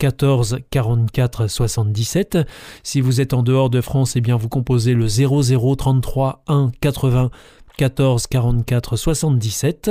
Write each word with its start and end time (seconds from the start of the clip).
14 0.00 0.58
44 0.70 1.46
77. 1.46 2.38
Si 2.82 3.00
vous 3.02 3.20
êtes 3.20 3.34
en 3.34 3.42
dehors 3.42 3.68
de 3.68 3.82
France, 3.82 4.16
eh 4.16 4.22
bien 4.22 4.36
vous 4.36 4.48
composez 4.48 4.94
le 4.94 5.06
00 5.06 5.76
33 5.76 6.42
1 6.48 6.72
80 6.80 7.30
14 7.76 8.26
44 8.26 8.96
77. 8.96 9.90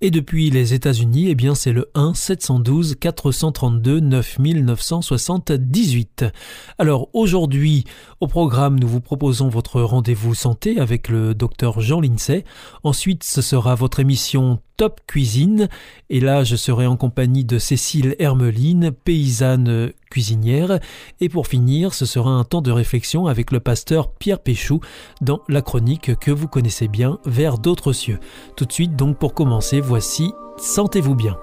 Et 0.00 0.10
depuis 0.10 0.48
les 0.50 0.72
États-Unis, 0.72 1.26
eh 1.28 1.34
bien 1.34 1.54
c'est 1.54 1.72
le 1.72 1.90
1 1.94 2.14
712 2.14 2.94
432 2.98 4.00
9978. 4.00 6.24
Alors 6.78 7.10
aujourd'hui, 7.12 7.84
au 8.20 8.28
programme, 8.28 8.80
nous 8.80 8.88
vous 8.88 9.02
proposons 9.02 9.48
votre 9.48 9.82
rendez-vous 9.82 10.34
santé 10.34 10.80
avec 10.80 11.08
le 11.08 11.34
docteur 11.34 11.82
Jean 11.82 12.00
Lincey. 12.00 12.44
Ensuite, 12.84 13.22
ce 13.22 13.42
sera 13.42 13.74
votre 13.74 14.00
émission 14.00 14.60
Top 14.76 15.00
Cuisine. 15.06 15.68
Et 16.10 16.20
là, 16.20 16.44
je 16.44 16.56
serai 16.56 16.86
en 16.86 16.96
compagnie 16.96 17.44
de 17.44 17.58
Cécile 17.58 18.16
Hermeline, 18.18 18.92
paysanne 18.92 19.92
cuisinière. 20.10 20.78
Et 21.20 21.28
pour 21.28 21.46
finir, 21.46 21.94
ce 21.94 22.06
sera 22.06 22.30
un 22.30 22.44
temps 22.44 22.62
de 22.62 22.70
réflexion 22.70 23.26
avec 23.26 23.50
le 23.52 23.60
pasteur 23.60 24.12
Pierre 24.12 24.40
Péchou 24.40 24.80
dans 25.20 25.40
la 25.48 25.62
chronique 25.62 26.18
que 26.18 26.30
vous 26.30 26.48
connaissez 26.48 26.88
bien, 26.88 27.18
Vers 27.24 27.58
d'autres 27.58 27.92
cieux. 27.92 28.18
Tout 28.56 28.64
de 28.64 28.72
suite, 28.72 28.96
donc 28.96 29.18
pour 29.18 29.34
commencer, 29.34 29.80
voici 29.80 30.32
Sentez-vous 30.58 31.14
bien. 31.14 31.36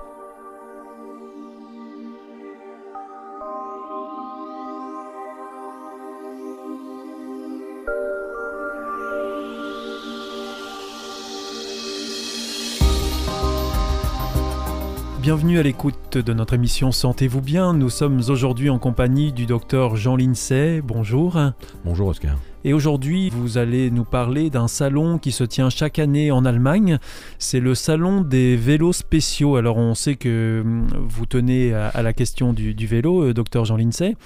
Bienvenue 15.24 15.58
à 15.58 15.64
l'écoute 15.64 16.18
de 16.18 16.34
notre 16.34 16.54
émission 16.54 16.92
Sentez-vous 16.92 17.40
bien. 17.40 17.74
Nous 17.74 17.90
sommes 17.90 18.20
aujourd'hui 18.28 18.70
en 18.70 18.78
compagnie 18.78 19.32
du 19.32 19.46
docteur 19.46 19.96
Jean 19.96 20.18
Lincey. 20.18 20.82
Bonjour. 20.84 21.40
Bonjour 21.86 22.10
Oscar. 22.10 22.38
Et 22.66 22.74
aujourd'hui, 22.74 23.30
vous 23.30 23.58
allez 23.58 23.90
nous 23.90 24.04
parler 24.04 24.50
d'un 24.50 24.68
salon 24.68 25.20
qui 25.20 25.32
se 25.32 25.46
tient 25.46 25.70
chaque 25.70 25.98
année 25.98 26.30
en 26.32 26.44
Allemagne. 26.44 27.00
C'est 27.40 27.62
le 27.62 27.74
salon 27.74 28.20
des 28.20 28.58
vélos 28.58 28.92
spéciaux. 28.92 29.56
Alors 29.56 29.78
on 29.78 29.96
sait 29.96 30.18
que 30.18 30.62
hum, 30.62 30.88
vous 31.08 31.26
tenez 31.26 31.74
à, 31.74 32.02
la 32.04 32.12
question 32.12 32.52
du, 32.52 32.74
vélo, 32.86 33.24
euh, 33.24 33.34
docteur 33.34 33.64
Jean 33.64 33.78
Lincey. 33.78 34.18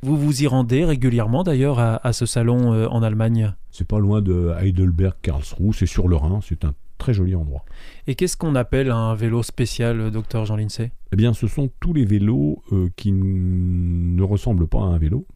Vous 0.00 0.16
vous 0.16 0.42
y 0.42 0.46
rendez 0.46 0.86
régulièrement 0.86 1.42
d'ailleurs 1.42 1.80
à, 1.80 2.12
ce 2.14 2.24
salon 2.24 2.72
euh, 2.72 2.86
en 2.86 3.02
Allemagne 3.02 3.52
C'est 3.72 3.86
pas 3.86 3.98
loin 3.98 4.22
de 4.22 4.54
Heidelberg-Karlsruhe, 4.58 5.74
c'est 5.74 5.84
sur 5.84 6.08
le 6.08 6.16
Rhin, 6.16 6.40
c'est 6.42 6.64
un 6.64 6.72
très 6.98 7.14
joli 7.14 7.34
endroit. 7.34 7.64
Et 8.06 8.14
qu'est-ce 8.14 8.36
qu'on 8.36 8.54
appelle 8.54 8.90
un 8.90 9.14
vélo 9.14 9.42
spécial, 9.42 10.10
docteur 10.10 10.44
Jean 10.44 10.56
Lincey 10.56 10.92
Eh 11.12 11.16
bien, 11.16 11.32
ce 11.32 11.46
sont 11.46 11.70
tous 11.80 11.92
les 11.92 12.04
vélos 12.04 12.62
euh, 12.72 12.88
qui 12.96 13.12
ne 13.12 14.22
ressemblent 14.22 14.66
pas 14.66 14.80
à 14.80 14.84
un 14.84 14.98
vélo. 14.98 15.26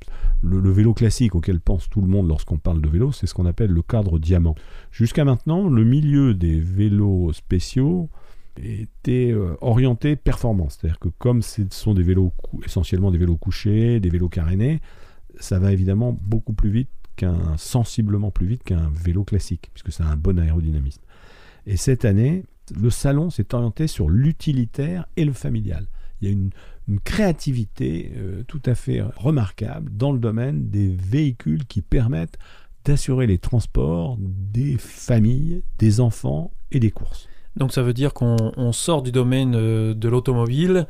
Le, 0.42 0.70
vélo 0.70 0.94
classique 0.94 1.34
auquel 1.34 1.60
pense 1.60 1.88
tout 1.90 2.00
le 2.00 2.06
monde 2.06 2.28
lorsqu'on 2.28 2.58
parle 2.58 2.80
de 2.80 2.88
vélo, 2.88 3.12
c'est 3.12 3.26
ce 3.26 3.34
qu'on 3.34 3.46
appelle 3.46 3.70
le 3.70 3.82
cadre 3.82 4.18
diamant. 4.18 4.54
Jusqu'à 4.90 5.24
maintenant, 5.24 5.68
le 5.68 5.84
milieu 5.84 6.34
des 6.34 6.60
vélos 6.60 7.32
spéciaux 7.32 8.08
était 8.62 9.32
euh, 9.32 9.56
orienté 9.60 10.16
performance. 10.16 10.78
C'est-à-dire 10.80 10.98
que 10.98 11.08
comme 11.18 11.42
ce 11.42 11.62
sont 11.70 11.94
des 11.94 12.02
vélos 12.02 12.32
essentiellement 12.64 13.10
des 13.10 13.18
vélos 13.18 13.36
couchés, 13.36 14.00
des 14.00 14.10
vélos 14.10 14.28
carénés, 14.28 14.80
ça 15.38 15.58
va 15.58 15.72
évidemment 15.72 16.16
beaucoup 16.20 16.52
plus 16.52 16.70
vite 16.70 16.90
qu'un 17.16 17.56
sensiblement 17.56 18.30
plus 18.30 18.46
vite 18.46 18.64
qu'un 18.64 18.90
vélo 18.94 19.24
classique, 19.24 19.70
puisque 19.74 19.92
ça 19.92 20.04
a 20.04 20.12
un 20.12 20.16
bon 20.16 20.38
aérodynamisme. 20.38 21.02
Et 21.66 21.76
cette 21.76 22.04
année, 22.04 22.44
le 22.78 22.90
salon 22.90 23.30
s'est 23.30 23.54
orienté 23.54 23.86
sur 23.86 24.08
l'utilitaire 24.08 25.06
et 25.16 25.24
le 25.24 25.32
familial. 25.32 25.86
Il 26.20 26.28
y 26.28 26.30
a 26.30 26.32
une, 26.32 26.50
créativité 27.04 28.10
euh, 28.16 28.42
tout 28.48 28.60
à 28.66 28.74
fait 28.74 29.00
remarquable 29.16 29.92
dans 29.94 30.10
le 30.10 30.18
domaine 30.18 30.70
des 30.70 30.88
véhicules 30.88 31.64
qui 31.64 31.82
permettent 31.82 32.36
d'assurer 32.84 33.28
les 33.28 33.38
transports 33.38 34.16
des 34.18 34.76
familles, 34.76 35.62
des 35.78 36.00
enfants 36.00 36.50
et 36.72 36.80
des 36.80 36.90
courses. 36.90 37.28
Donc 37.54 37.72
ça 37.72 37.82
veut 37.82 37.92
dire 37.92 38.12
qu'on 38.12 38.72
sort 38.72 39.02
du 39.02 39.12
domaine 39.12 39.54
euh, 39.54 39.94
de 39.94 40.08
l'automobile, 40.08 40.88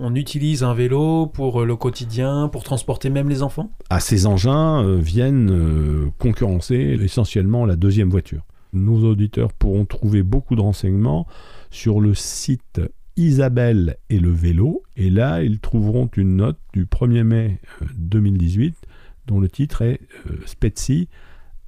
on 0.00 0.16
utilise 0.16 0.64
un 0.64 0.74
vélo 0.74 1.28
pour 1.28 1.62
euh, 1.62 1.64
le 1.64 1.76
quotidien, 1.76 2.48
pour 2.48 2.64
transporter 2.64 3.08
même 3.08 3.28
les 3.28 3.44
enfants? 3.44 3.70
Ah, 3.90 4.00
Ces 4.00 4.26
engins 4.26 4.96
viennent 4.96 6.10
concurrencer 6.18 6.98
essentiellement 7.00 7.64
la 7.64 7.76
deuxième 7.76 8.10
voiture 8.10 8.42
nos 8.72 9.04
auditeurs 9.04 9.52
pourront 9.52 9.84
trouver 9.84 10.22
beaucoup 10.22 10.56
de 10.56 10.60
renseignements 10.60 11.26
sur 11.70 12.00
le 12.00 12.14
site 12.14 12.80
Isabelle 13.18 13.96
et 14.10 14.20
le 14.20 14.30
vélo. 14.30 14.84
Et 14.96 15.10
là, 15.10 15.42
ils 15.42 15.58
trouveront 15.58 16.08
une 16.16 16.36
note 16.36 16.58
du 16.72 16.86
1er 16.86 17.24
mai 17.24 17.58
2018 17.96 18.68
euh, 18.68 18.86
dont 19.26 19.40
le 19.40 19.48
titre 19.48 19.82
est 19.82 20.00
euh, 20.30 21.04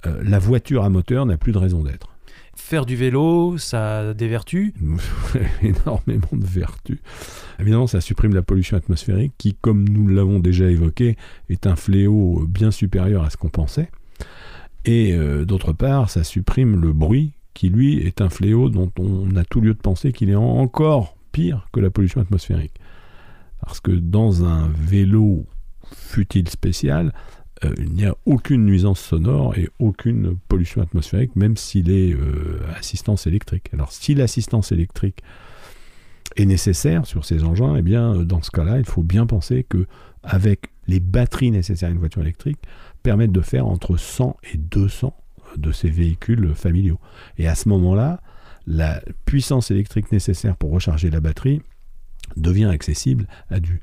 euh, 0.05 0.23
La 0.23 0.39
voiture 0.39 0.83
à 0.83 0.89
moteur 0.89 1.25
n'a 1.25 1.37
plus 1.37 1.51
de 1.51 1.57
raison 1.57 1.83
d'être. 1.83 2.15
Faire 2.55 2.85
du 2.85 2.95
vélo, 2.95 3.57
ça 3.57 3.99
a 3.99 4.13
des 4.13 4.27
vertus? 4.27 4.73
Énormément 5.61 6.29
de 6.31 6.45
vertus. 6.45 6.99
Évidemment, 7.59 7.87
ça 7.87 8.01
supprime 8.01 8.33
la 8.33 8.41
pollution 8.41 8.77
atmosphérique 8.77 9.33
qui, 9.37 9.53
comme 9.53 9.87
nous 9.87 10.07
l'avons 10.07 10.39
déjà 10.39 10.69
évoqué, 10.69 11.17
est 11.49 11.67
un 11.67 11.75
fléau 11.75 12.45
bien 12.47 12.71
supérieur 12.71 13.23
à 13.23 13.29
ce 13.29 13.35
qu'on 13.35 13.49
pensait. 13.49 13.89
Et 14.85 15.13
euh, 15.13 15.45
d'autre 15.45 15.73
part, 15.73 16.09
ça 16.09 16.23
supprime 16.23 16.79
le 16.79 16.93
bruit, 16.93 17.33
qui 17.53 17.69
lui 17.69 17.99
est 17.99 18.21
un 18.21 18.29
fléau 18.29 18.69
dont 18.69 18.91
on 18.97 19.35
a 19.35 19.43
tout 19.43 19.61
lieu 19.61 19.73
de 19.73 19.79
penser 19.79 20.11
qu'il 20.11 20.29
est 20.29 20.35
encore 20.35 21.15
pire 21.31 21.67
que 21.71 21.79
la 21.79 21.89
pollution 21.89 22.21
atmosphérique. 22.21 22.73
Parce 23.61 23.79
que 23.79 23.91
dans 23.91 24.43
un 24.43 24.69
vélo 24.69 25.45
futile 25.93 26.49
spécial, 26.49 27.13
euh, 27.63 27.73
il 27.77 27.93
n'y 27.93 28.05
a 28.05 28.15
aucune 28.25 28.65
nuisance 28.65 28.99
sonore 28.99 29.55
et 29.57 29.69
aucune 29.79 30.37
pollution 30.47 30.81
atmosphérique, 30.81 31.35
même 31.35 31.57
s'il 31.57 31.91
est 31.91 32.13
euh, 32.13 32.59
assistance 32.75 33.27
électrique. 33.27 33.69
Alors 33.73 33.91
si 33.91 34.15
l'assistance 34.15 34.71
électrique 34.71 35.21
est 36.37 36.45
nécessaire 36.45 37.05
sur 37.05 37.25
ces 37.25 37.43
engins, 37.43 37.75
eh 37.75 37.81
bien 37.81 38.15
dans 38.23 38.41
ce 38.41 38.49
cas-là, 38.49 38.79
il 38.79 38.85
faut 38.85 39.03
bien 39.03 39.27
penser 39.27 39.63
que 39.67 39.85
avec 40.23 40.71
les 40.87 40.99
batteries 40.99 41.51
nécessaires 41.51 41.89
à 41.89 41.91
une 41.91 41.99
voiture 41.99 42.21
électrique, 42.21 42.59
permettent 43.03 43.31
de 43.31 43.41
faire 43.41 43.67
entre 43.67 43.97
100 43.97 44.37
et 44.53 44.57
200 44.57 45.15
de 45.57 45.71
ces 45.71 45.89
véhicules 45.89 46.53
familiaux. 46.55 46.99
Et 47.37 47.47
à 47.47 47.55
ce 47.55 47.69
moment-là, 47.69 48.21
la 48.67 49.01
puissance 49.25 49.71
électrique 49.71 50.11
nécessaire 50.11 50.55
pour 50.55 50.71
recharger 50.71 51.09
la 51.09 51.19
batterie 51.19 51.61
devient 52.37 52.65
accessible 52.65 53.27
à 53.49 53.59
du, 53.59 53.81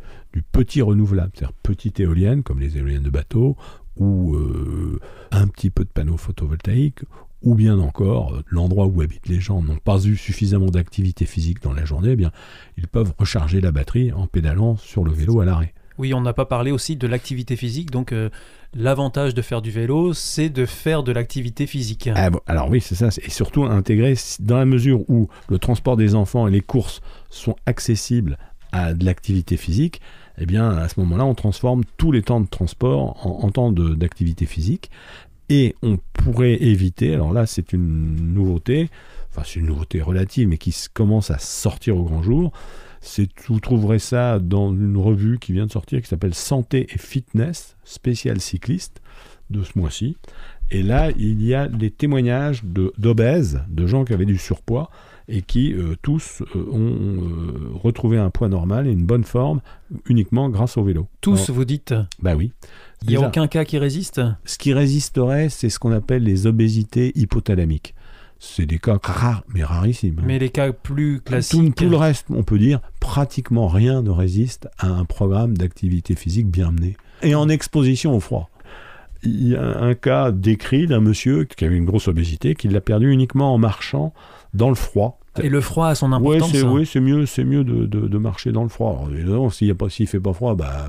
petit 0.53 0.83
renouvelable, 0.83 1.33
c'est-à-dire 1.35 1.57
petite 1.63 2.01
éolienne, 2.01 2.43
comme 2.43 2.61
les 2.61 2.79
éoliennes 2.79 3.03
de 3.03 3.11
bateau, 3.11 3.57
ou 3.97 4.37
euh, 4.37 5.01
un 5.33 5.49
petit 5.49 5.71
peu 5.71 5.85
de 5.85 5.91
panneaux 5.91 6.17
photovoltaïques, 6.17 7.03
ou 7.43 7.55
bien 7.55 7.79
encore 7.79 8.43
l'endroit 8.49 8.87
où 8.87 9.01
habitent 9.01 9.29
les 9.29 9.41
gens 9.41 9.63
n'ont 9.63 9.79
pas 9.79 10.03
eu 10.05 10.17
suffisamment 10.17 10.71
d'activité 10.71 11.25
physique 11.27 11.63
dans 11.63 11.73
la 11.73 11.85
journée, 11.85 12.11
eh 12.11 12.17
bien 12.17 12.33
ils 12.77 12.89
peuvent 12.89 13.13
recharger 13.19 13.61
la 13.61 13.73
batterie 13.73 14.13
en 14.13 14.27
pédalant 14.27 14.77
sur 14.77 15.05
le 15.05 15.13
vélo 15.13 15.41
à 15.41 15.45
l'arrêt. 15.45 15.75
Oui, 15.99 16.15
on 16.15 16.21
n'a 16.21 16.33
pas 16.33 16.47
parlé 16.47 16.71
aussi 16.71 16.97
de 16.97 17.07
l'activité 17.07 17.57
physique. 17.57 17.91
Donc, 17.91 18.13
euh, 18.13 18.31
l'avantage 18.75 19.35
de 19.35 19.43
faire 19.43 19.61
du 19.63 19.71
vélo, 19.71 20.15
c'est 20.15 20.49
de 20.49 20.65
faire 20.65 21.03
de 21.03 21.11
l'activité 21.11 21.67
physique. 21.67 22.09
Ah, 22.15 22.31
alors 22.47 22.71
oui, 22.71 22.81
c'est 22.81 22.95
ça. 22.95 23.09
Et 23.23 23.31
surtout 23.31 23.65
intégrer, 23.65 24.15
dans 24.41 24.59
la 24.59 24.65
mesure 24.65 25.01
où 25.09 25.29
le 25.49 25.59
transport 25.59 25.97
des 25.97 26.15
enfants 26.15 26.47
et 26.47 26.51
les 26.51 26.61
courses 26.61 27.01
sont 27.31 27.57
accessibles 27.67 28.39
à 28.71 28.95
de 28.95 29.05
l'activité 29.05 29.57
physique, 29.57 30.01
eh 30.41 30.47
bien, 30.47 30.71
à 30.71 30.89
ce 30.89 31.01
moment-là, 31.01 31.25
on 31.25 31.35
transforme 31.35 31.83
tous 31.97 32.13
les 32.13 32.23
temps 32.23 32.41
de 32.41 32.47
transport 32.47 33.27
en, 33.27 33.51
temps 33.51 33.73
d'activité 33.73 34.47
physique. 34.47 34.91
Et 35.49 35.75
on 35.83 35.99
pourrait 36.13 36.63
éviter, 36.63 37.15
alors 37.15 37.33
là, 37.33 37.47
c'est 37.47 37.73
une 37.73 38.35
nouveauté, 38.35 38.91
enfin, 39.31 39.43
c'est 39.45 39.61
une 39.61 39.67
nouveauté 39.67 40.03
relative, 40.03 40.47
mais 40.47 40.59
qui 40.59 40.75
commence 40.93 41.31
à 41.31 41.39
sortir 41.39 41.97
au 41.97 42.05
grand 42.05 42.23
jour, 42.23 42.53
vous 43.49 43.61
trouverez 43.61 43.99
ça 43.99 44.39
dans 44.39 44.73
une 44.73 44.97
revue 44.97 45.39
qui 45.39 45.53
vient 45.53 45.67
de 45.67 45.73
sortir 45.73 46.01
qui 46.01 46.09
s'appelle 46.09 46.35
Santé 46.35 46.87
et 46.93 46.99
Fitness, 46.99 47.77
spécial 47.85 48.41
cycliste, 48.41 49.01
de 49.51 49.63
ce 49.63 49.79
mois-ci. 49.79 50.17
Et 50.71 50.83
là, 50.83 51.11
il 51.17 51.43
y 51.43 51.55
a 51.55 51.67
des 51.69 51.91
témoignages 51.91 52.63
d'obèses, 52.65 53.63
de 53.69 53.87
gens 53.87 54.05
qui 54.05 54.13
avaient 54.13 54.27
du 54.27 54.37
surpoids 54.37 54.91
et 55.29 55.43
qui 55.43 55.73
euh, 55.73 55.95
tous 56.03 56.43
euh, 56.55 56.69
ont 56.71 57.23
euh, 57.23 57.71
retrouvé 57.75 58.19
un 58.19 58.31
poids 58.31 58.49
normal 58.49 58.87
et 58.87 58.91
une 58.91 59.05
bonne 59.05 59.25
forme 59.25 59.61
uniquement 60.07 60.49
grâce 60.49 60.77
au 60.77 60.85
vélo. 60.85 61.07
Tous, 61.21 61.45
Alors, 61.45 61.57
vous 61.57 61.65
dites 61.65 61.95
Bah 62.21 62.35
oui. 62.35 62.53
Il 63.03 63.09
n'y 63.09 63.17
a 63.17 63.27
aucun 63.27 63.47
cas 63.47 63.65
qui 63.65 63.79
résiste? 63.79 64.21
Ce 64.45 64.59
qui 64.59 64.73
résisterait, 64.73 65.49
c'est 65.49 65.69
ce 65.69 65.79
qu'on 65.79 65.93
appelle 65.93 66.25
les 66.25 66.47
obésités 66.47 67.13
hypothalamiques. 67.15 67.95
C'est 68.41 68.67
des 68.67 68.79
cas 68.79 68.99
rares, 69.03 69.43
mais 69.53 69.65
rarissimes. 69.65 70.19
hein. 70.21 70.25
Mais 70.25 70.39
les 70.39 70.51
cas 70.51 70.73
plus 70.73 71.17
tout, 71.19 71.25
classiques. 71.25 71.75
tout 71.75 71.89
le 71.89 71.97
reste, 71.97 72.27
on 72.31 72.43
peut 72.45 72.59
dire, 72.59 72.81
pratiquement 73.01 73.67
rien 73.69 74.03
ne 74.03 74.11
résiste 74.11 74.69
à 74.79 74.87
un 74.89 75.05
programme 75.05 75.57
d'activité 75.57 76.15
physique 76.15 76.49
bien 76.49 76.71
mené. 76.71 76.97
Et 77.23 77.35
en 77.35 77.49
exposition 77.49 78.15
au 78.15 78.21
froid. 78.21 78.51
Il 79.25 79.49
y 79.49 79.57
a 79.57 79.63
un 79.81 79.95
cas 79.95 80.31
décrit 80.31 80.87
d'un 80.87 81.01
monsieur 81.01 81.45
qui 81.45 81.65
avait 81.65 81.77
une 81.77 81.85
grosse 81.85 82.07
obésité, 82.07 82.55
qui 82.55 82.69
l'a 82.69 82.81
perdu 82.81 83.11
uniquement 83.11 83.53
en 83.53 83.59
marchant 83.59 84.13
dans 84.55 84.69
le 84.69 84.77
froid. 84.77 85.19
Et 85.43 85.49
le 85.49 85.61
froid 85.61 85.89
a 85.89 85.95
son 85.95 86.13
importance. 86.13 86.51
c'est 86.53 86.63
oui, 86.63 86.87
c'est 86.87 87.01
mieux, 87.01 87.27
c'est 87.27 87.45
mieux 87.45 87.65
de, 87.65 87.87
de- 87.87 88.09
de 88.09 88.19
marcher 88.19 88.53
dans 88.53 88.63
le 88.63 88.69
froid. 88.69 89.09
Alors, 89.21 89.53
s'il 89.53 89.75
s'il 89.89 90.07
fait 90.07 90.21
pas 90.21 90.33
froid, 90.33 90.55
bah, 90.55 90.87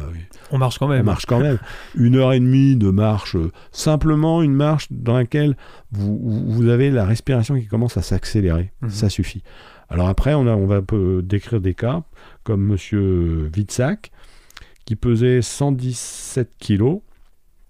On 0.51 0.57
marche 0.57 0.77
quand 0.79 0.85
on 0.87 0.89
même. 0.89 1.05
marche 1.05 1.25
quand 1.25 1.39
même. 1.39 1.59
Une 1.95 2.15
heure 2.15 2.33
et 2.33 2.39
demie 2.39 2.75
de 2.75 2.89
marche, 2.89 3.35
euh, 3.35 3.51
simplement 3.71 4.41
une 4.41 4.53
marche 4.53 4.87
dans 4.91 5.13
laquelle 5.15 5.55
vous, 5.91 6.67
avez 6.67 6.91
la 6.91 7.05
respiration 7.05 7.59
qui 7.59 7.65
commence 7.67 7.97
à 7.97 8.01
s'accélérer. 8.01 8.71
Mhm. 8.81 8.89
Ça 8.89 9.09
suffit. 9.09 9.43
Alors 9.89 10.07
après, 10.07 10.33
on, 10.35 10.45
a, 10.47 10.51
on 10.55 10.67
va 10.67 10.81
peu 10.81 11.21
décrire 11.23 11.61
des 11.61 11.73
cas 11.73 12.03
comme 12.43 12.61
Monsieur 12.63 13.49
Witzak, 13.55 14.11
qui 14.85 14.95
pesait 14.95 15.41
117 15.41 16.51
kilos 16.59 16.99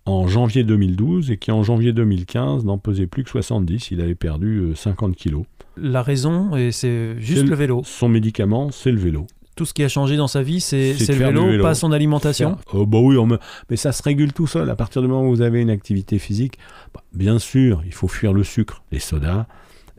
en 0.05 0.27
janvier 0.27 0.63
2012 0.63 1.31
et 1.31 1.37
qui 1.37 1.51
en 1.51 1.63
janvier 1.63 1.93
2015 1.93 2.65
n'en 2.65 2.77
pesait 2.77 3.07
plus 3.07 3.23
que 3.23 3.29
70. 3.29 3.91
Il 3.91 4.01
avait 4.01 4.15
perdu 4.15 4.57
euh, 4.59 4.75
50 4.75 5.15
kilos. 5.15 5.45
La 5.81 6.01
raison, 6.03 6.55
et 6.55 6.71
c'est 6.71 7.15
juste 7.19 7.43
le 7.43 7.49
le- 7.49 7.55
vélo. 7.55 7.81
Son 7.85 8.09
médicament, 8.09 8.71
c'est 8.71 8.91
le 8.91 8.99
vélo. 8.99 9.27
Tout 9.55 9.65
ce 9.65 9.73
qui 9.73 9.83
a 9.83 9.89
changé 9.89 10.15
dans 10.15 10.27
sa 10.27 10.41
vie, 10.41 10.61
c'est 10.61 10.93
le 10.93 11.13
vélo, 11.15 11.47
vélo. 11.47 11.63
pas 11.63 11.75
son 11.75 11.91
alimentation. 11.91 12.57
Oh, 12.73 12.85
bah 12.85 12.99
oui, 13.01 13.17
on 13.17 13.25
me- 13.25 13.39
mais 13.69 13.75
ça 13.75 13.91
se 13.91 14.01
régule 14.01 14.31
tout 14.31 14.47
seul. 14.47 14.69
À 14.69 14.75
partir 14.75 15.01
du 15.01 15.07
moment 15.09 15.27
où 15.27 15.35
vous 15.35 15.41
avez 15.41 15.59
une 15.61 15.69
activité 15.69 16.17
physique, 16.17 16.57
bah, 16.93 17.01
bien 17.13 17.39
sûr, 17.39 17.81
il 17.85 17.93
faut 17.93 18.07
fuir 18.07 18.31
le 18.31 18.43
sucre, 18.45 18.83
les 18.93 18.99
sodas. 18.99 19.47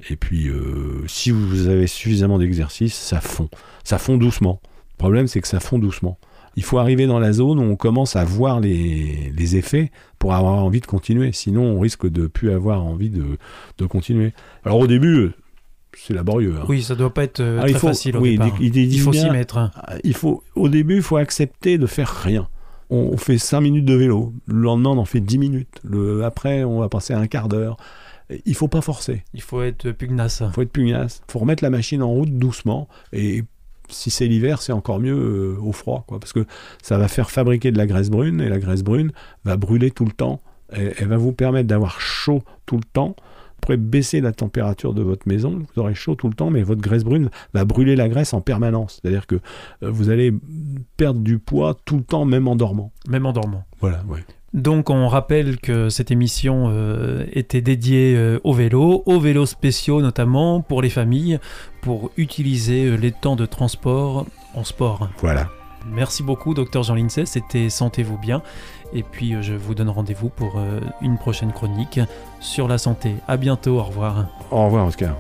Et 0.09 0.17
puis, 0.17 0.49
euh, 0.49 1.05
si 1.06 1.31
vous 1.31 1.69
avez 1.69 1.87
suffisamment 1.87 2.38
d'exercice, 2.38 2.94
ça 2.94 3.21
fond. 3.21 3.50
Ça 3.85 3.99
fond 3.99 4.17
doucement. 4.17 4.61
Le 4.94 4.99
problème, 4.99 5.27
c'est 5.27 5.43
que 5.43 5.49
ça 5.49 5.61
fond 5.61 5.79
doucement. 5.79 6.19
Il 6.56 6.62
faut 6.65 6.79
arriver 6.79 7.06
dans 7.06 7.19
la 7.19 7.32
zone 7.35 7.59
où 7.59 7.62
on 7.62 7.77
commence 7.77 8.17
à 8.17 8.25
voir 8.25 8.61
les, 8.61 9.31
les 9.37 9.56
effets 9.56 9.93
pour 10.19 10.32
avoir 10.32 10.55
envie 10.65 10.81
de 10.81 10.87
continuer. 10.87 11.32
Sinon, 11.32 11.65
on 11.65 11.81
risque 11.81 12.09
de 12.11 12.27
plus 12.27 12.50
avoir 12.50 12.82
envie 12.82 13.11
de, 13.11 13.25
de 13.77 13.87
continuer. 13.87 14.32
Alors, 14.65 14.79
au 14.79 14.87
début, 14.87 15.31
c'est 15.96 16.14
laborieux. 16.14 16.54
hein. 16.60 16.64
Oui, 16.69 16.82
ça 16.82 16.94
doit 16.94 17.12
pas 17.12 17.25
être 17.25 17.40
euh, 17.40 17.58
Ah, 17.62 17.64
très 17.69 17.75
faut, 17.78 17.88
facile 17.88 18.16
au 18.16 18.20
oui, 18.20 18.32
départ. 18.32 18.52
il, 18.60 18.76
il- 18.76 18.92
Il 18.94 19.00
faut 19.00 19.12
s'y 19.12 19.28
mettre. 19.31 19.58
ah, 19.58 19.94
il 20.04 20.14
faut, 20.14 20.42
au 20.54 20.69
début, 20.69 20.96
il 20.96 21.02
faut 21.02 21.16
accepter 21.16 21.78
de 21.78 21.87
faire 21.87 22.08
rien. 22.22 22.48
On, 22.90 23.10
on 23.12 23.16
fait 23.16 23.38
5 23.38 23.60
minutes 23.60 23.84
de 23.84 23.94
vélo. 23.94 24.32
Le 24.46 24.60
lendemain, 24.62 24.90
on 24.90 24.98
en 24.98 25.04
fait 25.04 25.20
10 25.20 25.38
minutes. 25.38 25.81
Le, 25.84 26.25
après, 26.25 26.64
on 26.64 26.81
va 26.81 26.88
passer 26.88 27.14
un 27.14 27.26
quart 27.26 27.48
d'heure. 27.48 27.76
Il 28.46 28.54
faut 28.54 28.69
pas 28.69 28.81
forcer. 28.81 29.25
Il 29.34 29.42
faut 29.42 29.62
être 29.62 29.90
pugnace. 29.90 30.42
Il 30.46 30.52
faut 30.52 30.62
être 30.62 30.72
pugnace. 30.72 31.22
Il 31.28 31.32
faut 31.32 31.38
remettre 31.40 31.64
la 31.64 31.70
machine 31.70 32.02
en 32.02 32.10
route 32.10 32.31
doucement. 32.38 32.88
Et 33.12 33.43
si 33.88 34.10
c'est 34.10 34.26
l'hiver, 34.28 34.62
c'est 34.62 34.72
encore 34.72 35.00
mieux 35.00 35.16
euh, 35.16 35.56
au 35.60 35.72
froid. 35.72 36.04
Quoi, 36.06 36.20
parce 36.20 36.32
que 36.32 36.46
ça 36.82 36.96
va 36.98 37.08
faire 37.08 37.31
fabriquer 37.31 37.72
de 37.72 37.78
la 37.78 37.86
graisse 37.86 38.08
brune. 38.10 38.40
Et 38.40 38.48
la 38.48 38.58
graisse 38.60 38.82
brune 38.84 39.10
va 39.44 39.56
brûler 39.56 39.90
tout 39.90 40.04
le 40.04 40.12
temps. 40.12 40.40
Et, 40.76 40.93
elle 40.98 41.08
va 41.08 41.16
vous 41.16 41.32
permettre 41.32 41.66
d'avoir 41.69 42.00
chaud 42.00 42.43
tout 42.66 42.76
le 42.76 42.84
temps. 42.93 43.16
Vous 43.60 43.66
pourrez 43.66 43.76
baisser 43.76 44.22
la 44.22 44.32
température 44.32 44.94
de 44.94 45.02
votre 45.02 45.28
maison, 45.28 45.58
vous 45.58 45.82
aurez 45.82 45.94
chaud 45.94 46.14
tout 46.14 46.28
le 46.28 46.32
temps, 46.32 46.48
mais 46.48 46.62
votre 46.62 46.80
graisse 46.80 47.04
brune 47.04 47.28
va 47.52 47.66
brûler 47.66 47.94
la 47.94 48.08
graisse 48.08 48.32
en 48.32 48.40
permanence. 48.40 49.00
C'est-à-dire 49.02 49.26
que 49.26 49.34
euh, 49.82 49.90
vous 49.90 50.08
allez 50.08 50.32
perdre 50.96 51.20
du 51.20 51.38
poids 51.38 51.76
tout 51.84 51.98
le 51.98 52.02
temps, 52.02 52.24
même 52.24 52.48
en 52.48 52.56
dormant. 52.56 52.90
Même 53.06 53.26
en 53.26 53.34
dormant. 53.34 53.64
Voilà. 53.80 54.02
Donc 54.54 54.88
on 54.88 55.08
rappelle 55.08 55.58
que 55.58 55.90
cette 55.90 56.10
émission 56.10 56.68
euh, 56.70 57.26
était 57.32 57.60
dédiée 57.60 58.14
euh, 58.16 58.40
au 58.44 58.54
vélo, 58.54 59.02
aux 59.04 59.20
vélos 59.20 59.44
spéciaux 59.44 60.00
notamment 60.00 60.62
pour 60.62 60.80
les 60.80 60.88
familles, 60.88 61.38
pour 61.82 62.12
utiliser 62.16 62.96
les 62.96 63.12
temps 63.12 63.36
de 63.36 63.44
transport 63.44 64.24
en 64.54 64.64
sport. 64.64 65.10
Voilà. 65.18 65.50
Merci 65.86 66.22
beaucoup 66.22 66.54
docteur 66.54 66.82
Jean 66.82 66.94
Lincey, 66.94 67.26
c'était 67.26 67.68
Sentez-vous 67.68 68.18
bien. 68.18 68.42
Et 68.92 69.02
puis 69.02 69.34
euh, 69.34 69.42
je 69.42 69.54
vous 69.54 69.75
donne 69.75 69.88
rendez-vous 69.88 70.28
pour 70.28 70.58
euh, 70.58 70.81
une 71.00 71.19
prochaine 71.19 71.52
chronique 71.52 72.00
sur 72.40 72.69
la 72.69 72.78
santé. 72.78 73.14
À 73.28 73.37
bientôt, 73.37 73.78
au 73.78 73.82
revoir. 73.82 74.26
Au 74.50 74.64
revoir, 74.64 74.87
Oscar. 74.87 75.16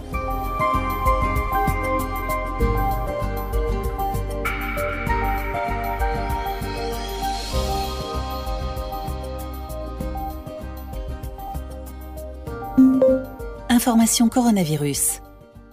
Information 13.68 14.28
coronavirus. 14.28 15.20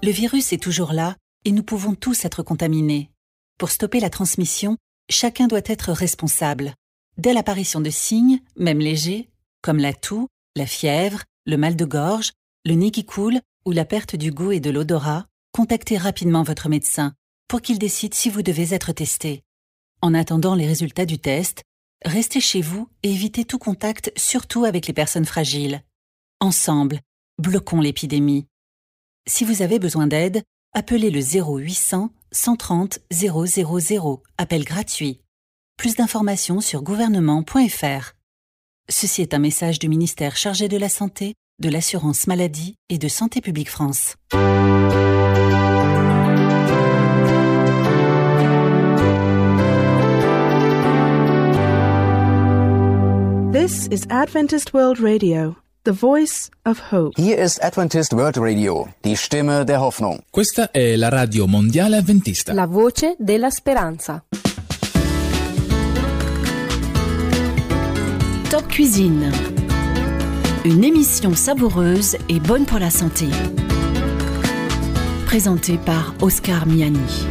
Le 0.02 0.12
virus 0.12 0.54
est 0.54 0.62
toujours 0.64 0.94
là 0.94 1.16
et 1.44 1.52
nous 1.52 1.64
pouvons 1.64 1.94
tous 1.94 2.24
être 2.26 2.42
contaminés. 2.42 3.10
Pour 3.58 3.70
stopper 3.70 4.00
la 4.00 4.10
transmission, 4.10 4.78
chacun 5.10 5.48
doit 5.48 5.62
être 5.66 5.92
responsable. 5.92 6.74
Dès 7.18 7.34
l'apparition 7.34 7.82
de 7.82 7.90
signes, 7.90 8.40
même 8.56 8.80
légers, 8.80 9.30
comme 9.62 9.80
la 9.80 9.94
toux, 9.94 10.28
la 10.56 10.66
fièvre, 10.66 11.24
le 11.46 11.58
mal 11.58 11.76
de 11.76 11.86
gorge, 11.86 12.32
le 12.66 12.76
nez 12.76 12.92
qui 12.92 13.06
coule 13.06 13.40
ou 13.66 13.72
la 13.72 13.86
perte 13.86 14.16
du 14.16 14.32
goût 14.32 14.52
et 14.52 14.60
de 14.60 14.70
l'odorat, 14.70 15.26
contactez 15.52 15.98
rapidement 15.98 16.44
votre 16.44 16.70
médecin 16.70 17.14
pour 17.48 17.62
qu'il 17.62 17.80
décide 17.80 18.14
si 18.14 18.30
vous 18.30 18.44
devez 18.44 18.74
être 18.74 18.92
testé. 18.92 19.44
En 20.02 20.14
attendant 20.14 20.54
les 20.54 20.68
résultats 20.68 21.06
du 21.06 21.18
test, 21.18 21.64
restez 22.06 22.40
chez 22.40 22.62
vous 22.62 22.88
et 23.04 23.12
évitez 23.12 23.46
tout 23.46 23.58
contact, 23.58 24.12
surtout 24.16 24.66
avec 24.66 24.86
les 24.86 24.94
personnes 24.94 25.26
fragiles. 25.26 25.82
Ensemble, 26.40 27.00
bloquons 27.40 27.82
l'épidémie. 27.82 28.46
Si 29.28 29.44
vous 29.44 29.62
avez 29.64 29.80
besoin 29.80 30.08
d'aide, 30.08 30.44
appelez 30.74 31.10
le 31.10 31.22
0800 31.22 32.12
130 32.32 33.00
000, 33.12 33.46
appel 34.38 34.64
gratuit. 34.64 35.22
Plus 35.78 35.96
d'informations 35.96 36.60
sur 36.60 36.82
gouvernement.fr. 36.82 38.14
Ceci 38.90 39.22
est 39.22 39.36
un 39.36 39.40
message 39.40 39.78
du 39.78 39.90
ministère 39.90 40.36
chargé 40.36 40.68
de 40.68 40.78
la 40.78 40.90
Santé, 40.90 41.36
de 41.60 41.70
l'Assurance 41.70 42.26
Maladie 42.26 42.74
et 42.90 42.98
de 42.98 43.08
Santé 43.08 43.42
publique 43.42 43.70
France. 43.70 44.16
This 53.54 53.88
is 53.92 54.08
Adventist 54.10 54.74
World 54.74 55.00
Radio, 55.00 55.58
the 55.84 55.92
voice 55.92 56.50
of 56.66 56.92
hope. 56.92 57.14
Hier 57.22 57.38
ist 57.38 57.64
Adventist 57.64 58.14
World 58.14 58.38
Radio, 58.40 58.88
die 59.04 59.16
Stimme 59.16 59.64
der 59.64 59.80
Hoffnung. 59.82 60.24
Questa 60.32 60.72
è 60.72 60.96
la 60.96 61.10
radio 61.10 61.46
mondiale 61.46 61.98
avventista. 61.98 62.54
La 62.54 62.66
voce 62.66 63.16
della 63.20 63.52
speranza. 63.52 64.24
Cuisine. 68.78 69.32
Une 70.64 70.84
émission 70.84 71.34
savoureuse 71.34 72.16
et 72.30 72.40
bonne 72.40 72.68
pour 72.68 72.78
la 72.78 72.92
santé. 72.92 73.26
Présentée 75.26 75.80
par 75.84 76.14
Oscar 76.22 76.68
Miani. 76.68 77.26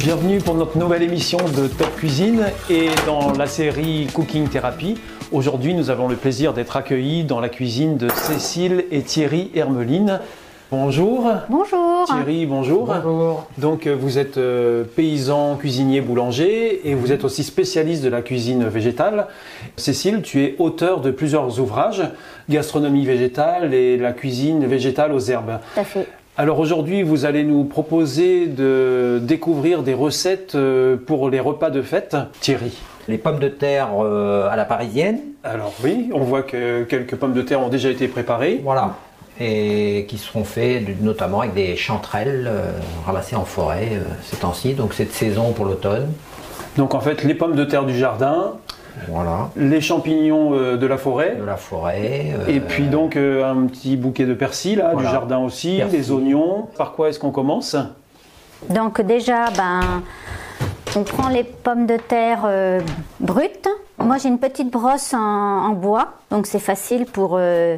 Bienvenue 0.00 0.40
pour 0.40 0.56
notre 0.56 0.76
nouvelle 0.76 1.04
émission 1.04 1.38
de 1.56 1.68
Top 1.68 1.94
Cuisine 1.94 2.46
et 2.68 2.88
dans 3.06 3.30
la 3.30 3.46
série 3.46 4.08
Cooking 4.12 4.48
Therapy. 4.48 4.98
Aujourd'hui, 5.30 5.74
nous 5.74 5.90
avons 5.90 6.08
le 6.08 6.16
plaisir 6.16 6.54
d'être 6.54 6.76
accueillis 6.76 7.22
dans 7.22 7.38
la 7.38 7.50
cuisine 7.50 7.96
de 7.96 8.08
Cécile 8.16 8.84
et 8.90 9.02
Thierry 9.02 9.52
Hermeline. 9.54 10.18
Bonjour. 10.70 11.30
Bonjour. 11.50 12.04
Thierry, 12.06 12.46
bonjour. 12.46 12.86
Bonjour. 12.86 13.46
Donc, 13.58 13.86
euh, 13.86 13.94
vous 13.94 14.18
êtes 14.18 14.38
euh, 14.38 14.84
paysan, 14.84 15.56
cuisinier, 15.56 16.00
boulanger 16.00 16.88
et 16.88 16.94
vous 16.94 17.12
êtes 17.12 17.22
aussi 17.24 17.44
spécialiste 17.44 18.02
de 18.02 18.08
la 18.08 18.22
cuisine 18.22 18.64
végétale. 18.64 19.26
Cécile, 19.76 20.22
tu 20.22 20.42
es 20.42 20.56
auteur 20.58 21.00
de 21.00 21.10
plusieurs 21.10 21.60
ouvrages, 21.60 22.02
Gastronomie 22.48 23.04
végétale 23.04 23.74
et 23.74 23.98
la 23.98 24.12
cuisine 24.12 24.66
végétale 24.66 25.12
aux 25.12 25.20
herbes. 25.20 25.58
Tout 25.74 25.80
à 25.80 25.84
fait. 25.84 26.08
Alors 26.36 26.58
aujourd'hui, 26.58 27.02
vous 27.02 27.26
allez 27.26 27.44
nous 27.44 27.64
proposer 27.64 28.46
de 28.46 29.20
découvrir 29.22 29.82
des 29.82 29.94
recettes 29.94 30.54
euh, 30.54 30.96
pour 30.96 31.28
les 31.28 31.40
repas 31.40 31.70
de 31.70 31.82
fête. 31.82 32.16
Thierry. 32.40 32.72
Les 33.06 33.18
pommes 33.18 33.38
de 33.38 33.48
terre 33.48 33.90
à 33.90 34.56
la 34.56 34.64
parisienne. 34.64 35.20
Alors 35.44 35.74
oui, 35.84 36.08
on 36.14 36.20
voit 36.20 36.42
que 36.42 36.84
quelques 36.84 37.16
pommes 37.16 37.34
de 37.34 37.42
terre 37.42 37.60
ont 37.60 37.68
déjà 37.68 37.90
été 37.90 38.08
préparées. 38.08 38.62
Voilà. 38.64 38.94
Et 39.40 40.06
qui 40.08 40.18
seront 40.18 40.44
faits 40.44 41.00
notamment 41.02 41.40
avec 41.40 41.54
des 41.54 41.76
chanterelles 41.76 42.46
euh, 42.50 42.70
ramassées 43.06 43.36
en 43.36 43.44
forêt 43.44 43.88
euh, 43.92 44.00
ces 44.22 44.36
temps-ci. 44.36 44.74
Donc 44.74 44.94
cette 44.94 45.12
saison 45.12 45.52
pour 45.52 45.64
l'automne. 45.64 46.12
Donc 46.76 46.94
en 46.94 47.00
fait, 47.00 47.22
les 47.24 47.34
pommes 47.34 47.54
de 47.56 47.64
terre 47.64 47.84
du 47.84 47.96
jardin, 47.96 48.54
Voilà, 49.08 49.50
les 49.56 49.80
champignons 49.80 50.54
euh, 50.54 50.76
de 50.76 50.86
la 50.86 50.98
forêt, 50.98 51.36
de 51.38 51.44
la 51.44 51.56
forêt. 51.56 52.32
euh, 52.38 52.46
et 52.46 52.60
puis 52.60 52.84
donc 52.86 53.16
euh, 53.16 53.44
un 53.44 53.66
petit 53.66 53.96
bouquet 53.96 54.24
de 54.24 54.34
persil 54.34 54.78
là, 54.78 54.90
Voilà. 54.92 55.08
du 55.08 55.12
jardin 55.12 55.38
aussi, 55.38 55.78
Persil. 55.78 55.98
des 55.98 56.10
oignons. 56.12 56.68
Par 56.78 56.92
quoi 56.92 57.08
est-ce 57.08 57.18
qu'on 57.18 57.32
commence? 57.32 57.76
Donc 58.70 59.00
déjà, 59.00 59.50
ben, 59.56 59.80
on 60.96 61.02
prend 61.02 61.28
les 61.28 61.44
pommes 61.44 61.86
de 61.86 61.96
terre 61.96 62.42
euh, 62.46 62.80
brutes. 63.20 63.68
Moi, 63.98 64.16
j'ai 64.18 64.28
une 64.28 64.38
petite 64.38 64.70
brosse 64.70 65.12
en, 65.14 65.18
en 65.18 65.70
bois, 65.70 66.08
donc 66.30 66.46
c'est 66.46 66.58
facile 66.60 67.04
pour 67.06 67.36
euh, 67.38 67.76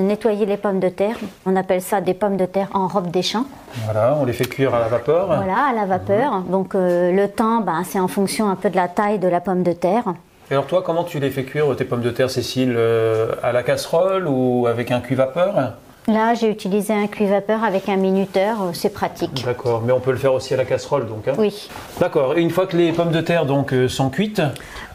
nettoyer 0.00 0.46
les 0.46 0.56
pommes 0.56 0.80
de 0.80 0.88
terre. 0.88 1.16
On 1.46 1.56
appelle 1.56 1.82
ça 1.82 2.00
des 2.00 2.14
pommes 2.14 2.36
de 2.36 2.46
terre 2.46 2.68
en 2.74 2.88
robe 2.88 3.10
des 3.10 3.22
champs. 3.22 3.44
Voilà, 3.84 4.16
on 4.20 4.24
les 4.24 4.32
fait 4.32 4.46
cuire 4.46 4.74
à 4.74 4.80
la 4.80 4.88
vapeur. 4.88 5.26
Voilà, 5.26 5.66
à 5.70 5.72
la 5.74 5.84
vapeur. 5.84 6.40
Donc 6.48 6.74
euh, 6.74 7.12
le 7.12 7.28
temps, 7.28 7.60
ben, 7.60 7.82
c'est 7.84 8.00
en 8.00 8.08
fonction 8.08 8.48
un 8.48 8.56
peu 8.56 8.70
de 8.70 8.76
la 8.76 8.88
taille 8.88 9.18
de 9.18 9.28
la 9.28 9.40
pomme 9.40 9.62
de 9.62 9.72
terre. 9.72 10.04
Et 10.50 10.54
alors 10.54 10.66
toi, 10.66 10.82
comment 10.84 11.04
tu 11.04 11.20
les 11.20 11.30
fais 11.30 11.44
cuire 11.44 11.74
tes 11.76 11.84
pommes 11.84 12.00
de 12.00 12.10
terre, 12.10 12.30
Cécile 12.30 12.74
euh, 12.76 13.32
À 13.42 13.52
la 13.52 13.62
casserole 13.62 14.26
ou 14.26 14.66
avec 14.66 14.90
un 14.90 15.00
cuit-vapeur 15.00 15.74
Là, 16.06 16.32
j'ai 16.32 16.48
utilisé 16.50 16.94
un 16.94 17.06
cuit-vapeur 17.06 17.62
avec 17.64 17.90
un 17.90 17.96
minuteur, 17.96 18.56
euh, 18.62 18.70
c'est 18.72 18.88
pratique. 18.88 19.44
D'accord, 19.44 19.82
mais 19.84 19.92
on 19.92 20.00
peut 20.00 20.10
le 20.12 20.16
faire 20.16 20.32
aussi 20.32 20.54
à 20.54 20.56
la 20.56 20.64
casserole 20.64 21.06
donc. 21.06 21.28
hein 21.28 21.34
Oui. 21.36 21.68
D'accord, 22.00 22.38
et 22.38 22.40
une 22.40 22.48
fois 22.48 22.66
que 22.66 22.78
les 22.78 22.92
pommes 22.92 23.10
de 23.12 23.20
terre 23.20 23.44
donc 23.44 23.74
sont 23.88 24.08
cuites, 24.08 24.40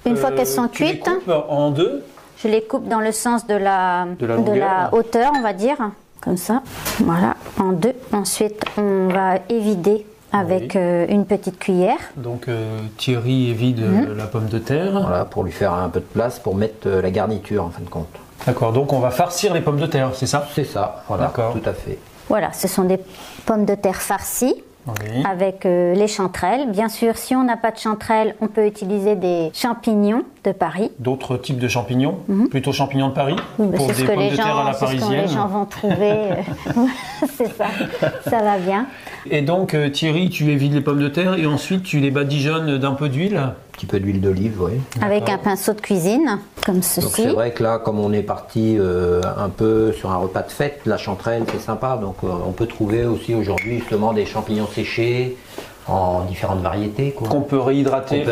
Une 0.08 0.18
fois 0.18 0.32
qu'elles 0.32 0.48
sont 0.48 0.68
tu 0.68 0.84
les 0.86 0.94
cuites, 0.98 1.04
coupes 1.04 1.32
en 1.50 1.70
deux? 1.70 2.04
Je 2.38 2.48
les 2.48 2.62
coupe 2.64 2.88
dans 2.88 3.00
le 3.00 3.12
sens 3.12 3.48
de 3.48 3.56
la, 3.56 4.06
De 4.20 4.26
la 4.26 4.36
longueur. 4.36 4.90
hauteur, 4.94 5.32
on 5.36 5.42
va 5.42 5.54
dire, 5.54 5.78
comme 6.22 6.38
ça. 6.38 6.62
Voilà, 7.00 7.36
en 7.60 7.72
deux. 7.72 7.94
Ensuite, 8.12 8.64
on 8.78 9.08
va 9.08 9.36
évider 9.50 10.06
avec 10.32 10.72
Oui. 10.74 10.82
euh, 10.82 11.06
une 11.10 11.26
petite 11.26 11.60
cuillère. 11.60 11.98
Donc 12.18 12.48
euh, 12.48 12.80
Thierry 12.98 13.50
évide 13.52 13.80
Mhm. 13.82 14.06
euh, 14.10 14.16
la 14.16 14.26
pomme 14.26 14.48
de 14.48 14.58
terre. 14.58 15.00
Voilà, 15.02 15.26
pour 15.26 15.44
lui 15.44 15.52
faire 15.52 15.74
un 15.74 15.90
peu 15.90 16.00
de 16.00 16.06
place 16.06 16.40
pour 16.40 16.56
mettre 16.56 16.88
euh, 16.88 17.02
la 17.02 17.12
garniture 17.12 17.64
en 17.66 17.70
fin 17.70 17.82
de 17.84 17.90
compte. 17.90 18.08
D'accord, 18.48 18.74
donc 18.74 18.92
on 18.94 19.00
va 19.00 19.12
farcir 19.12 19.54
les 19.54 19.62
pommes 19.62 19.80
de 19.80 19.86
terre, 19.86 20.10
c'est 20.16 20.26
ça? 20.26 20.48
C'est 20.54 20.66
ça, 20.66 21.04
voilà, 21.08 21.26
D'accord. 21.26 21.54
tout 21.54 21.70
à 21.70 21.74
fait. 21.74 21.98
Voilà, 22.30 22.52
ce 22.52 22.68
sont 22.68 22.84
des 22.84 23.00
pommes 23.46 23.64
de 23.66 23.76
terre 23.76 24.02
farcies 24.02 24.64
Oui. 24.88 25.24
avec 25.30 25.66
euh, 25.66 25.94
les 25.94 26.08
chanterelles. 26.08 26.70
Bien 26.72 26.90
sûr, 26.90 27.16
si 27.16 27.36
on 27.36 27.44
n'a 27.44 27.56
pas 27.58 27.72
de 27.72 27.78
chanterelles, 27.78 28.36
on 28.42 28.48
peut 28.48 28.66
utiliser 28.66 29.16
des 29.16 29.52
champignons 29.54 30.24
de 30.44 30.52
Paris. 30.52 30.92
D'autres 31.00 31.38
types 31.38 31.60
de 31.60 31.68
champignons, 31.68 32.18
plutôt 32.52 32.72
champignons 32.72 33.10
de 33.10 33.14
Paris, 33.14 33.36
Oui, 33.60 33.76
pour 33.78 33.88
des 33.88 33.94
que 33.94 34.08
pommes 34.08 34.20
les 34.20 34.32
de 34.32 34.36
terre 34.36 34.46
à 34.48 34.50
gens, 34.50 34.64
la 34.66 34.74
c'est 34.74 34.86
ce 34.88 34.92
que 34.94 35.00
parisienne. 35.00 35.22
les 35.26 35.34
gens 35.34 35.48
vont 35.48 35.66
trouver. 35.66 36.16
c'est 37.38 37.56
ça, 37.58 37.66
ça 38.30 38.42
va 38.42 38.58
bien. 38.58 38.86
Et 39.30 39.42
donc 39.42 39.74
euh, 39.74 39.90
Thierry, 39.90 40.30
tu 40.30 40.50
évides 40.52 40.74
les 40.74 40.82
pommes 40.82 41.02
de 41.02 41.08
terre 41.08 41.36
et 41.36 41.46
ensuite 41.46 41.84
tu 41.84 42.00
les 42.00 42.12
badigeonnes 42.12 42.78
d'un 42.78 42.92
peu 42.94 43.10
d'huile? 43.10 43.38
Un 43.38 43.54
petit 43.72 43.86
peu 43.86 44.00
d'huile 44.00 44.22
d'olive, 44.22 44.62
oui. 44.62 44.74
Avec 45.02 45.30
un 45.30 45.38
pinceau 45.38 45.74
de 45.74 45.82
cuisine, 45.82 46.40
comme 46.66 46.76
Donc 46.76 46.84
ceci. 46.84 47.10
c'est 47.24 47.28
vrai 47.30 47.52
que 47.52 47.64
là, 47.64 47.80
comme 47.80 48.00
on 48.00 48.12
est 48.14 48.22
parti 48.22 48.76
euh, 48.78 49.22
un 49.38 49.50
peu 49.50 49.92
sur 49.94 50.12
un 50.12 50.18
repas 50.18 50.44
de 50.44 50.52
fête, 50.52 50.82
la 50.86 50.98
chanterelle 50.98 51.44
c'est 51.52 51.62
sympa. 51.62 51.98
Donc 51.98 52.18
euh, 52.24 52.28
on 52.48 52.52
peut 52.52 52.68
trouver 52.68 53.06
aussi 53.06 53.34
aujourd'hui 53.34 53.80
justement 53.80 54.14
des 54.14 54.26
champignons 54.26 54.68
séchés 54.68 55.38
en 55.88 56.22
différentes 56.22 56.62
variétés. 56.62 57.12
Qu'on 57.12 57.42
peut 57.42 57.60
réhydrater. 57.60 58.22
Peut. 58.24 58.32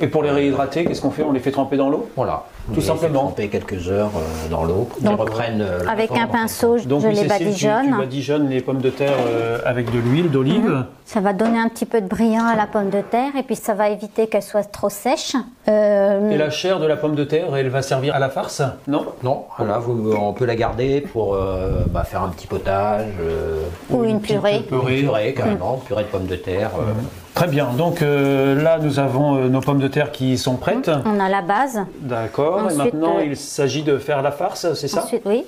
Et 0.00 0.06
pour 0.08 0.22
les 0.22 0.30
réhydrater, 0.30 0.84
qu'est-ce 0.84 1.00
qu'on 1.00 1.10
fait? 1.10 1.22
On 1.22 1.32
les 1.32 1.40
fait 1.40 1.50
tremper 1.52 1.76
dans 1.76 1.88
l'eau? 1.88 2.08
Voilà. 2.16 2.44
Tout 2.66 2.72
On 2.74 2.76
les 2.76 2.82
simplement. 2.82 3.20
tremper 3.22 3.48
quelques 3.48 3.88
heures 3.88 4.10
euh, 4.16 4.48
dans 4.48 4.64
l'eau 4.64 4.84
pour 4.88 4.98
qu'ils 4.98 5.06
Donc, 5.06 5.18
reprennent 5.20 5.62
euh, 5.62 5.80
Avec 5.88 6.10
un 6.12 6.26
pinceau, 6.26 6.78
je 6.78 6.86
Donc 6.86 7.00
je 7.02 7.08
les 7.08 7.14
Cécile, 7.16 7.28
tu- 7.30 7.36
Tu, 7.38 7.44
badigeonne. 7.44 7.96
badigeonnes 7.98 8.48
les 8.48 8.60
pommes 8.60 8.80
de 8.80 8.90
terre 8.90 9.14
euh, 9.26 9.58
avec 9.64 9.90
de 9.90 9.98
l'huile 9.98 10.30
d'olive. 10.30 10.84
Ça 11.04 11.20
va 11.20 11.32
donner 11.32 11.58
un 11.58 11.68
petit 11.68 11.86
peu 11.86 12.00
de 12.00 12.06
brillant 12.06 12.44
à 12.44 12.54
la 12.54 12.66
pomme 12.66 12.90
de 12.90 13.00
terre 13.00 13.34
et 13.36 13.42
puis 13.42 13.56
ça 13.56 13.74
va 13.74 13.88
éviter 13.88 14.28
qu'elle 14.28 14.42
soit 14.42 14.70
trop 14.70 14.90
sèche. 14.90 15.34
Euh, 15.70 16.30
Et 16.30 16.36
la 16.36 16.50
chair 16.50 16.80
de 16.80 16.86
la 16.86 16.96
pomme 16.96 17.14
de 17.14 17.22
terre, 17.24 17.54
elle 17.56 17.68
va 17.68 17.80
servir 17.82 18.14
à 18.14 18.18
la 18.18 18.28
farce? 18.28 18.60
Non? 18.88 19.06
Non, 19.22 19.44
voilà, 19.56 19.78
vous- 19.78 20.12
on 20.12 20.32
peut 20.32 20.44
la 20.44 20.56
garder 20.56 21.00
pour 21.00 21.34
euh, 21.34 21.84
bah, 21.88 22.02
faire 22.04 22.22
un 22.22 22.28
petit 22.28 22.46
potage. 22.48 23.06
euh, 23.20 23.62
ou 23.90 24.02
une 24.04 24.20
purée. 24.20 24.56
une 24.56 24.62
purée 24.98 25.32
carrément, 25.34 25.76
purée 25.86 26.02
de 26.02 26.08
pommes 26.08 26.26
de 26.26 26.36
terre. 26.36 26.70
euh, 26.78 26.92
Très 27.34 27.46
bien, 27.46 27.68
donc 27.78 28.02
euh, 28.02 28.60
là 28.60 28.78
nous 28.78 28.98
avons 28.98 29.36
euh, 29.36 29.48
nos 29.48 29.60
pommes 29.60 29.78
de 29.78 29.86
terre 29.88 30.10
qui 30.10 30.36
sont 30.36 30.56
prêtes. 30.56 30.90
On 31.06 31.20
a 31.20 31.28
la 31.28 31.42
base. 31.42 31.80
D'accord, 32.00 32.68
et 32.70 32.74
maintenant 32.74 33.18
euh, 33.18 33.24
il 33.24 33.36
s'agit 33.36 33.82
de 33.84 33.96
faire 33.98 34.20
la 34.22 34.32
farce, 34.32 34.74
c'est 34.74 34.88
ça? 34.88 35.04
Ensuite, 35.04 35.22
oui. 35.24 35.44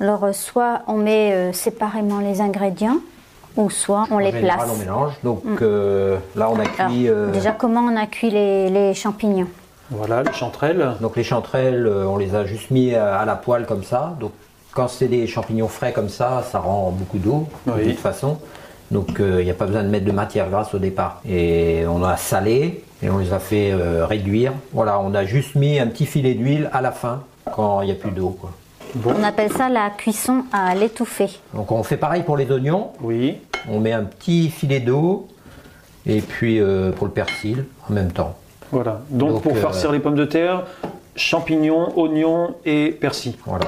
Alors, 0.00 0.24
euh, 0.24 0.32
soit 0.32 0.82
on 0.86 0.94
met 0.94 1.32
euh, 1.32 1.52
séparément 1.52 2.20
les 2.20 2.40
ingrédients, 2.40 2.98
ou 3.56 3.68
soit 3.68 4.04
on 4.10 4.14
en 4.14 4.18
les 4.18 4.30
général, 4.30 4.58
place. 4.58 4.70
on 4.72 4.78
mélange. 4.78 5.12
Donc 5.24 5.42
euh, 5.60 6.16
là, 6.36 6.48
on 6.50 6.54
a 6.54 6.62
Alors, 6.78 6.92
cuit. 6.92 7.08
euh, 7.08 7.30
Déjà, 7.32 7.50
comment 7.50 7.80
on 7.80 7.96
a 7.96 8.06
cuit 8.06 8.30
les, 8.30 8.70
les 8.70 8.94
champignons? 8.94 9.48
Voilà, 9.90 10.22
les 10.22 10.32
chanterelles. 10.32 10.92
Donc 11.00 11.16
les 11.16 11.24
chanterelles, 11.24 11.86
euh, 11.86 12.06
on 12.06 12.16
les 12.16 12.34
a 12.34 12.44
juste 12.44 12.70
mis 12.70 12.94
à, 12.94 13.24
la 13.24 13.36
poêle 13.36 13.66
comme 13.66 13.84
ça. 13.84 14.16
Donc 14.20 14.32
quand 14.72 14.88
c'est 14.88 15.08
des 15.08 15.26
champignons 15.26 15.68
frais 15.68 15.92
comme 15.92 16.08
ça, 16.08 16.44
ça 16.50 16.58
rend 16.58 16.90
beaucoup 16.90 17.18
d'eau 17.18 17.48
de 17.66 17.84
toute 17.84 17.98
façon. 17.98 18.38
Donc 18.90 19.20
euh, 19.20 19.40
il 19.40 19.44
n'y 19.44 19.50
a 19.50 19.54
pas 19.54 19.66
besoin 19.66 19.82
de 19.82 19.88
mettre 19.88 20.04
de 20.04 20.12
matière 20.12 20.48
grasse 20.50 20.74
au 20.74 20.78
départ. 20.78 21.20
Et 21.28 21.84
on 21.88 22.02
a 22.04 22.16
salé 22.16 22.84
et 23.02 23.10
on 23.10 23.18
les 23.18 23.32
a 23.32 23.38
fait 23.38 23.72
euh, 23.72 24.06
réduire. 24.06 24.52
Voilà, 24.72 25.00
on 25.00 25.14
a 25.14 25.24
juste 25.24 25.54
mis 25.54 25.78
un 25.78 25.86
petit 25.86 26.06
filet 26.06 26.34
d'huile 26.34 26.70
à 26.72 26.80
la 26.80 26.92
fin 26.92 27.22
quand 27.52 27.82
il 27.82 27.86
n'y 27.86 27.92
a 27.92 27.96
plus 27.96 28.10
d'eau. 28.10 28.30
quoi. 28.30 28.50
On 29.04 29.24
appelle 29.24 29.52
ça 29.52 29.68
la 29.68 29.90
cuisson 29.90 30.44
à 30.52 30.74
l'étouffée. 30.74 31.40
Donc 31.52 31.72
on 31.72 31.82
fait 31.82 31.96
pareil 31.96 32.22
pour 32.22 32.36
les 32.36 32.50
oignons. 32.50 32.90
Oui. 33.00 33.38
On 33.68 33.80
met 33.80 33.92
un 33.92 34.04
petit 34.04 34.50
filet 34.50 34.80
d'eau 34.80 35.28
et 36.06 36.20
puis 36.20 36.60
euh, 36.60 36.92
pour 36.92 37.06
le 37.06 37.12
persil 37.12 37.64
en 37.88 37.92
même 37.92 38.12
temps. 38.12 38.36
Voilà, 38.74 39.00
donc, 39.10 39.30
Donc, 39.30 39.42
pour 39.42 39.52
euh, 39.52 39.60
farcir 39.60 39.92
les 39.92 40.00
pommes 40.00 40.14
de 40.16 40.24
terre, 40.24 40.64
champignons, 41.16 41.92
oignons 41.96 42.54
et 42.64 42.90
persil. 42.90 43.34
Voilà. 43.46 43.66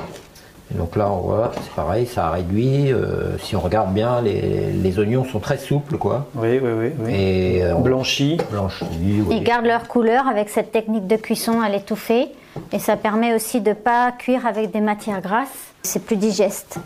Et 0.74 0.76
donc 0.76 0.96
là, 0.96 1.10
on 1.12 1.18
voit, 1.18 1.52
c'est 1.54 1.70
pareil, 1.76 2.06
ça 2.06 2.26
a 2.26 2.30
réduit. 2.32 2.92
euh, 2.92 3.38
si 3.38 3.54
on 3.54 3.60
regarde 3.60 3.94
bien, 3.94 4.20
les, 4.20 4.72
les 4.72 4.98
oignons 4.98 5.24
sont 5.24 5.38
très 5.38 5.58
souples, 5.58 5.96
quoi. 5.96 6.26
Oui, 6.34 6.58
oui, 6.60 6.70
oui. 6.76 6.90
oui. 6.98 7.12
Et 7.14 7.62
euh, 7.64 7.76
on 7.76 7.80
Blanchi. 7.82 8.36
blanchit. 8.50 8.84
oui. 9.00 9.24
Ils 9.30 9.44
gardent 9.44 9.66
leur 9.66 9.86
couleur 9.86 10.26
avec 10.26 10.48
cette 10.48 10.72
technique 10.72 11.06
de 11.06 11.14
cuisson 11.16 11.60
à 11.60 11.68
l'étouffée. 11.68 12.28
Et 12.72 12.78
ça 12.80 12.96
permet 12.96 13.34
aussi 13.34 13.60
de 13.60 13.68
ne 13.70 13.74
pas 13.74 14.10
cuire 14.12 14.44
avec 14.46 14.72
des 14.72 14.80
matières 14.80 15.20
grasses. 15.20 15.72
C'est 15.84 16.04
plus 16.04 16.16
digeste. 16.16 16.78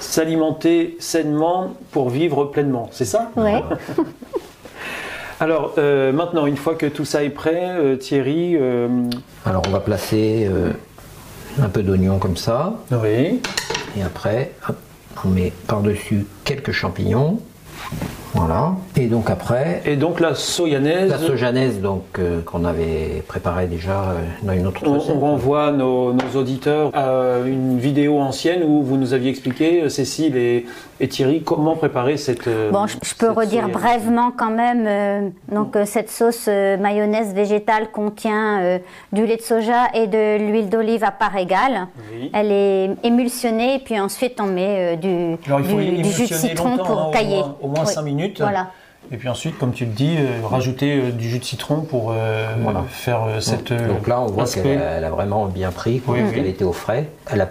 S'alimenter 0.00 0.96
sainement 1.00 1.74
pour 1.90 2.08
vivre 2.08 2.44
pleinement, 2.46 2.88
c'est 2.92 3.04
ça? 3.04 3.30
Ouais. 3.36 3.62
Alors 5.44 5.74
euh, 5.76 6.10
maintenant, 6.10 6.46
une 6.46 6.56
fois 6.56 6.74
que 6.74 6.86
tout 6.86 7.04
ça 7.04 7.22
est 7.22 7.28
prêt, 7.28 7.66
euh, 7.68 7.96
Thierry, 7.96 8.56
euh, 8.58 8.88
Alors 9.44 9.60
on 9.68 9.70
va 9.72 9.80
placer 9.80 10.48
un 11.60 11.68
peu 11.68 11.82
d'oignon 11.82 12.18
comme 12.18 12.38
ça. 12.38 12.72
oui, 12.90 13.42
Et 13.94 14.02
après, 14.02 14.52
hop, 14.66 14.76
on 15.22 15.28
met 15.28 15.52
par-dessus 15.66 16.24
quelques 16.44 16.72
champignons. 16.72 17.40
Voilà. 18.34 18.72
Et 18.96 19.06
donc 19.06 19.30
après, 19.30 19.80
et 19.84 19.96
donc 19.96 20.18
la 20.20 20.34
soyanaise, 20.34 21.08
la 21.10 21.18
sojanaise 21.18 21.80
donc, 21.80 22.02
euh, 22.18 22.40
qu'on 22.42 22.64
avait 22.64 23.22
préparée 23.28 23.66
déjà 23.66 24.10
euh, 24.10 24.14
dans 24.42 24.52
une 24.52 24.66
autre 24.66 24.80
on, 24.86 24.94
recette. 24.94 25.14
on 25.16 25.20
renvoie 25.20 25.70
nos, 25.70 26.12
nos 26.12 26.36
auditeurs 26.40 26.90
à 26.94 27.38
une 27.46 27.78
vidéo 27.78 28.18
ancienne 28.18 28.62
où 28.64 28.82
vous 28.82 28.96
nous 28.96 29.12
aviez 29.14 29.30
expliqué, 29.30 29.82
euh, 29.82 29.88
Cécile 29.88 30.36
et, 30.36 30.66
et 31.00 31.08
Thierry, 31.08 31.42
comment 31.42 31.76
préparer 31.76 32.16
cette. 32.16 32.48
euh, 32.48 32.70
Bon, 32.72 32.86
je, 32.88 32.96
je 33.02 33.14
peux 33.14 33.28
redire 33.30 33.62
soyanaise. 33.68 33.72
brièvement 33.72 34.32
quand 34.36 34.50
même. 34.50 34.84
euh, 34.86 35.28
donc, 35.52 35.76
euh, 35.76 35.84
cette 35.84 36.10
sauce 36.10 36.46
euh, 36.48 36.76
mayonnaise 36.76 37.32
végétale 37.34 37.90
contient 37.92 38.60
euh, 38.62 38.78
du 39.12 39.26
lait 39.26 39.36
de 39.36 39.42
soja 39.42 39.84
et 39.94 40.08
de 40.08 40.38
l'huile 40.38 40.68
d'olive 40.68 41.04
à 41.04 41.12
part 41.12 41.36
égale. 41.36 41.86
Oui. 42.12 42.30
Elle 42.32 42.50
est 42.50 42.90
émulsionnée 43.04 43.76
et 43.76 43.78
puis 43.78 43.98
ensuite 44.00 44.40
on 44.40 44.46
met 44.46 44.94
euh, 44.94 44.96
du, 44.96 45.36
Alors 45.46 45.60
il 45.60 45.66
faut 45.66 45.78
du- 45.78 46.02
du 46.02 46.10
jus 46.10 46.26
de 46.28 46.34
citron 46.34 46.76
pour 46.78 46.98
hein, 46.98 47.06
au 47.08 47.12
cailler. 47.12 47.36
moins- 47.38 47.56
au 47.62 47.68
moins 47.68 47.84
Oui. 47.86 47.92
5 47.92 48.02
minutes. 48.02 48.23
Voilà. 48.38 48.70
Et 49.12 49.16
puis 49.18 49.28
ensuite, 49.28 49.58
comme 49.58 49.72
tu 49.72 49.84
le 49.84 49.90
dis, 49.92 50.16
euh, 50.18 50.46
rajouter 50.46 50.96
euh, 50.98 51.10
du 51.10 51.28
jus 51.28 51.38
de 51.38 51.44
citron 51.44 51.82
pour 51.82 52.12
euh, 52.12 52.46
Voilà. 52.62 52.82
faire 52.88 53.24
euh, 53.24 53.40
cette. 53.40 53.70
euh, 53.70 53.88
Donc 53.88 54.08
là, 54.08 54.20
on 54.20 54.26
voit 54.26 54.46
qu'elle 54.46 54.80
a, 55.04 55.10
vraiment 55.10 55.44
bien 55.46 55.70
pris, 55.72 56.00
Oui, 56.06 56.20
oui. 56.24 56.32
qu'elle 56.34 56.46
était 56.46 56.64
au 56.64 56.72
frais. 56.72 57.08
Elle 57.30 57.42
a 57.42 57.48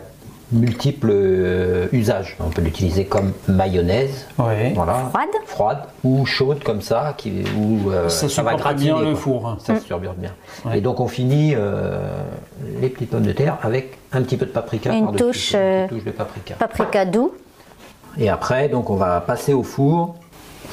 multiples 0.52 1.10
euh, 1.12 1.88
usages. 1.92 2.38
On 2.40 2.50
peut 2.50 2.62
l'utiliser 2.62 3.06
comme 3.06 3.34
mayonnaise, 3.48 4.28
Ouais. 4.38 4.72
voilà, 4.76 4.94
Froide. 5.10 5.30
froide 5.46 5.78
ou 6.04 6.26
chaude 6.26 6.64
comme 6.64 6.82
ça, 6.82 7.14
qui, 7.18 7.44
euh, 7.88 8.10
Ça 8.10 8.30
ça, 8.30 8.42
va 8.44 8.56
gratiner. 8.56 8.92
bien 8.94 9.02
le 9.02 9.16
four. 9.16 9.48
hein. 9.48 9.58
Ça 9.64 9.80
se 9.80 9.86
turbure 9.86 10.14
bien. 10.14 10.32
Ouais. 10.66 10.78
Et 10.78 10.82
donc 10.82 11.00
on 11.00 11.08
finit 11.08 11.54
euh, 11.56 12.00
les 12.82 12.90
petites 12.90 13.10
pommes 13.12 13.24
de 13.26 13.32
terre 13.32 13.58
avec 13.64 13.98
un 14.12 14.22
petit 14.22 14.38
peu 14.38 14.46
de 14.46 14.52
paprika 14.52 14.92
Une 14.94 15.16
touche, 15.16 15.54
une 15.54 15.60
euh, 15.60 15.88
touche 15.88 16.04
de 16.04 16.12
paprika. 16.12 16.56
Paprika 16.56 17.06
doux. 17.06 17.34
Et 18.20 18.30
après, 18.30 18.70
donc 18.70 18.90
on 18.92 18.96
va 18.96 19.22
passer 19.22 19.54
au 19.54 19.64
four, 19.64 20.16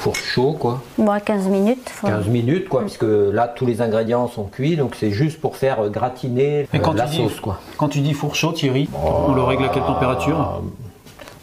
four 0.01 0.17
chaud 0.17 0.57
quoi, 0.59 0.81
Bon, 0.99 1.13
15 1.23 1.47
minutes. 1.49 1.89
faut- 1.91 2.07
15 2.07 2.27
minutes 2.27 2.69
quoi, 2.69 2.81
puisque 2.83 3.05
là 3.07 3.47
tous 3.49 3.67
les 3.67 3.83
ingrédients 3.83 4.27
sont 4.29 4.45
cuits, 4.45 4.77
donc 4.77 4.95
c'est 4.99 5.11
juste 5.11 5.41
pour 5.41 5.57
faire 5.57 5.81
euh, 5.85 5.89
gratiner 5.91 6.67
Et 6.73 6.77
euh, 6.77 6.79
quand 6.81 6.95
la 6.95 7.05
tu 7.05 7.11
dis- 7.11 7.17
sauce 7.19 7.41
quoi. 7.41 7.59
Quand 7.77 7.89
tu 7.89 8.01
dis 8.01 8.15
four 8.15 8.35
chaud, 8.35 8.53
Thierry, 8.53 8.89
on 9.05 9.33
le 9.35 9.43
règle 9.43 9.65
à 9.65 9.69
quelle 9.69 9.83
température 9.85 10.63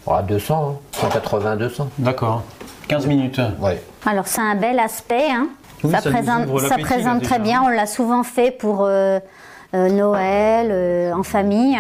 À 0.09 0.21
200, 0.23 0.79
180, 0.93 1.55
200. 1.57 1.89
D'accord. 1.99 2.41
15 2.87 3.05
minutes. 3.07 3.39
Ouais. 3.59 3.81
Alors 4.05 4.27
c'est 4.27 4.41
un 4.41 4.55
bel 4.55 4.79
aspect. 4.79 5.29
hein. 5.29 5.47
Oui, 5.83 5.91
ça, 5.91 6.01
présente, 6.09 6.59
ça 6.61 6.77
présente 6.79 7.21
là, 7.21 7.27
très 7.27 7.37
bien. 7.39 7.61
On 7.63 7.67
l'a 7.67 7.85
souvent 7.85 8.23
fait 8.23 8.49
pour 8.49 8.85
euh, 8.85 9.19
Noël, 9.74 10.69
euh, 10.71 11.12
en 11.13 11.24
famille. 11.24 11.77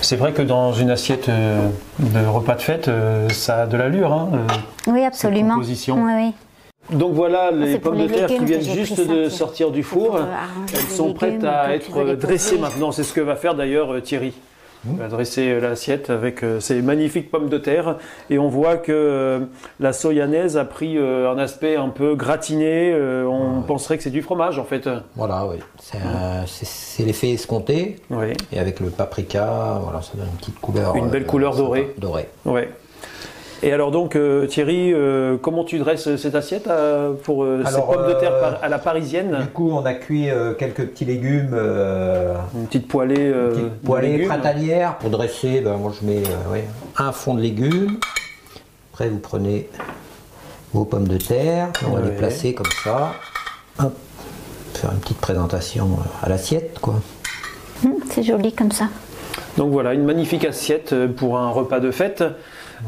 C'est 0.00 0.16
vrai 0.16 0.32
que 0.32 0.42
dans 0.42 0.72
une 0.72 0.90
assiette 0.90 1.28
euh, 1.28 1.68
de 1.98 2.26
repas 2.26 2.54
de 2.54 2.62
fête, 2.62 2.88
euh, 2.88 3.28
ça 3.28 3.62
a 3.62 3.66
de 3.66 3.76
l'allure. 3.76 4.12
hein, 4.12 4.30
euh. 4.34 4.92
Oui, 4.92 5.04
absolument. 5.04 5.54
composition. 5.54 6.02
Oui, 6.02 6.12
oui. 6.16 6.32
Donc 6.96 7.14
voilà 7.14 7.50
les 7.50 7.72
c'est 7.72 7.78
pour 7.80 7.90
pommes 7.92 8.02
de 8.02 8.06
les 8.06 8.14
terre 8.14 8.28
qui 8.28 8.44
viennent 8.44 8.60
juste 8.62 9.00
de 9.06 9.28
sortir 9.28 9.70
du 9.72 9.82
four. 9.82 10.16
euh, 10.16 10.22
Elles 10.72 10.74
les 10.80 10.94
sont 10.94 11.12
prêtes 11.14 11.42
à 11.44 11.74
être 11.74 12.02
les 12.04 12.16
dressées 12.16 12.58
maintenant. 12.58 12.92
C'est 12.92 13.02
ce 13.02 13.12
que 13.12 13.20
va 13.20 13.34
faire 13.36 13.54
d'ailleurs 13.56 13.92
euh, 13.92 14.00
Thierry. 14.00 14.32
Va 14.94 15.08
dresser 15.08 15.48
euh, 15.50 15.60
l'assiette 15.60 16.10
avec 16.10 16.42
euh, 16.42 16.60
ces 16.60 16.82
magnifiques 16.82 17.30
pommes 17.30 17.48
de 17.48 17.58
terre. 17.58 17.96
Et 18.30 18.38
on 18.38 18.48
voit 18.48 18.76
que 18.76 18.92
euh, 18.92 19.40
la 19.80 19.92
soyanaise 19.92 20.56
a 20.56 20.64
pris 20.64 20.98
un 20.98 21.38
aspect 21.38 21.76
un 21.76 21.88
peu 21.88 22.14
gratiné. 22.14 22.94
on 23.26 23.62
penserait 23.62 23.96
que 23.96 24.02
c'est 24.02 24.10
du 24.10 24.22
fromage 24.22 24.58
en 24.58 24.64
fait. 24.64 24.88
Voilà, 25.14 25.46
oui. 25.46 25.56
C'est 26.46 27.04
l'effet 27.04 27.32
escompté. 27.32 27.96
Oui. 28.10 28.32
Et 28.52 28.58
avec 28.58 28.80
le 28.80 28.90
paprika, 28.90 29.80
voilà, 29.82 30.02
ça 30.02 30.12
donne 30.14 30.26
une 30.26 30.38
petite 30.38 30.60
couleur. 30.60 30.96
Une 30.96 31.08
belle 31.08 31.26
couleur 31.26 31.56
dorée. 31.56 31.94
Dorée. 31.98 32.28
Ouais. 32.44 32.70
Et 33.62 33.72
alors 33.72 33.90
donc 33.90 34.16
euh, 34.16 34.46
Thierry, 34.46 34.92
euh, 34.92 35.38
comment 35.40 35.64
tu 35.64 35.78
dresses 35.78 36.14
cette 36.16 36.34
assiette 36.34 36.66
euh, 36.68 37.14
pour 37.14 37.42
euh, 37.42 37.62
ces 37.64 37.68
Alors, 37.74 37.90
pommes 37.90 38.06
de 38.08 38.12
terre 38.14 38.38
par- 38.38 38.62
à 38.62 38.68
la 38.68 38.78
parisienne? 38.78 39.38
Du 39.40 39.46
coup, 39.48 39.70
on 39.72 39.84
a 39.86 39.94
cuit 39.94 40.28
euh, 40.30 40.52
quelques 40.52 40.84
petits 40.86 41.06
légumes. 41.06 41.54
euh, 41.54 42.34
Une 42.54 42.66
petite 42.66 42.86
poêlée, 42.86 43.14
euh, 43.32 43.50
petite 43.50 43.64
de 43.64 43.86
poêlée. 43.86 44.28
Pour 45.00 45.10
dresser, 45.10 45.62
ben, 45.62 45.76
moi 45.78 45.92
je 45.98 46.06
mets 46.06 46.18
euh, 46.22 46.52
ouais, 46.52 46.64
un 46.98 47.12
fond 47.12 47.34
de 47.34 47.40
légumes. 47.40 47.98
Après, 48.92 49.08
vous 49.08 49.18
prenez 49.18 49.68
vos 50.74 50.84
pommes 50.84 51.08
de 51.08 51.16
terre. 51.16 51.68
On 51.86 51.92
va 51.92 52.00
Ouais. 52.00 52.06
les 52.10 52.16
placer 52.16 52.52
comme 52.54 52.66
ça. 52.84 53.12
Hop. 53.82 53.94
Faire 54.74 54.92
une 54.92 54.98
petite 54.98 55.20
présentation 55.20 55.88
à 56.22 56.28
l'assiette, 56.28 56.78
quoi. 56.80 56.96
Hum, 57.84 57.94
c'est 58.10 58.22
joli 58.22 58.52
comme 58.52 58.72
ça. 58.72 58.88
Donc 59.56 59.72
voilà, 59.72 59.94
une 59.94 60.04
magnifique 60.04 60.44
assiette 60.44 60.94
pour 61.16 61.38
un 61.38 61.48
repas 61.48 61.80
de 61.80 61.90
fête. 61.90 62.22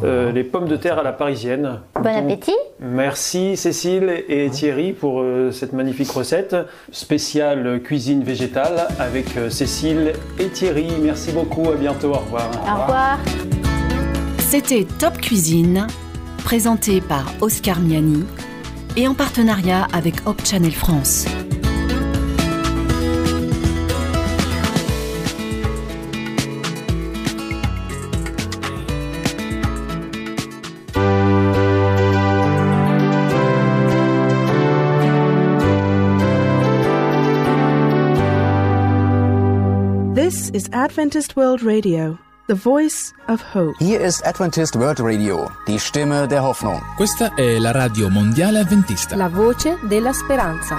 Euh, 0.05 0.33
les 0.33 0.45
pommes 0.45 0.69
de 0.69 0.77
terre 0.77 0.99
à 0.99 1.03
la 1.03 1.13
parisienne. 1.13 1.81
Bon 1.95 2.03
Donc, 2.03 2.13
appétit. 2.13 2.57
Merci 2.81 3.57
Cécile 3.57 4.25
et 4.29 4.49
Thierry 4.51 4.93
pour 4.93 5.21
euh, 5.21 5.51
cette 5.51 5.73
magnifique 5.73 6.11
recette 6.11 6.57
spéciale 6.93 7.81
cuisine 7.83 8.23
végétale 8.23 8.89
avec 8.99 9.37
euh, 9.37 9.51
Cécile 9.51 10.13
et 10.39 10.49
Thierry. 10.49 10.89
Merci 11.03 11.33
beaucoup, 11.33 11.69
à 11.71 11.75
bientôt, 11.75 12.11
au 12.11 12.19
revoir. 12.19 12.51
Au 12.63 12.83
revoir. 12.83 13.19
C'était 14.39 14.87
Top 14.99 15.19
Cuisine, 15.19 15.87
présenté 16.45 17.01
par 17.01 17.27
Oscar 17.41 17.81
Miani 17.81 18.25
et 18.97 19.07
en 19.07 19.15
partenariat 19.15 19.87
avec 19.93 20.15
Hop 20.27 20.41
Channel 20.45 20.73
France. 20.73 21.27
This 40.49 40.65
is 40.65 40.71
Adventist 40.73 41.37
World 41.37 41.63
Radio, 41.63 42.19
the 42.47 42.55
voice 42.55 43.13
of 43.29 43.43
hope. 43.43 43.75
Hier 43.81 44.01
ist 44.01 44.25
Adventist 44.27 44.77
World 44.77 44.99
Radio, 45.01 45.51
die 45.67 45.79
Stimme 45.79 46.27
der 46.27 46.43
Hoffnung. 46.43 46.81
Questa 46.97 47.35
è 47.35 47.59
la 47.59 47.71
radio 47.71 48.09
mondiale 48.09 48.61
adventista. 48.61 49.15
La 49.15 49.29
voce 49.29 49.77
della 49.89 50.15
speranza. 50.15 50.79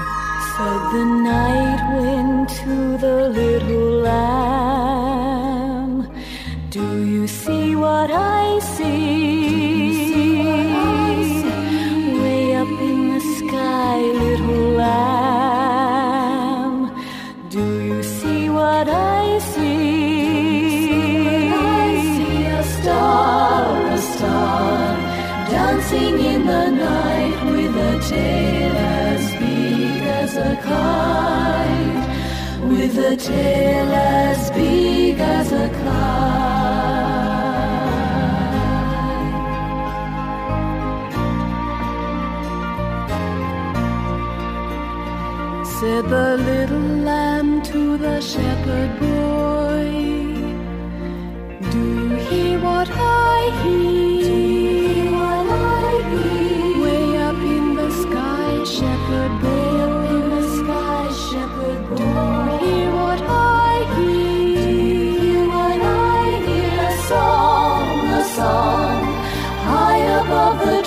Said 0.58 0.92
the 0.92 1.04
night 1.06 1.80
wind 2.00 2.50
to 2.50 2.98
the 2.98 3.30
little 3.30 4.02
lamb, 4.02 5.30
Do 6.72 7.04
you 7.04 7.28
see 7.28 7.76
what 7.76 8.10
I 8.10 8.60
see? 8.76 10.18
Way 12.20 12.56
up 12.56 12.68
in 12.82 13.14
the 13.14 13.20
sky, 13.38 14.02
little 14.02 14.59
a 33.04 33.16
tail 33.16 33.94
as 33.94 34.52
big 34.52 35.20
as 35.20 35.52
a 35.52 35.70
kite. 35.70 36.20
Said 45.80 46.10
the 46.10 46.38
little 46.50 46.90
lamb 47.10 47.62
to 47.72 47.98
the 47.98 48.20
shepherd 48.22 49.00
boy, 49.00 49.86
Do 51.72 51.80
you 51.80 52.16
hear 52.28 52.60
what 52.60 52.90
I 52.92 53.39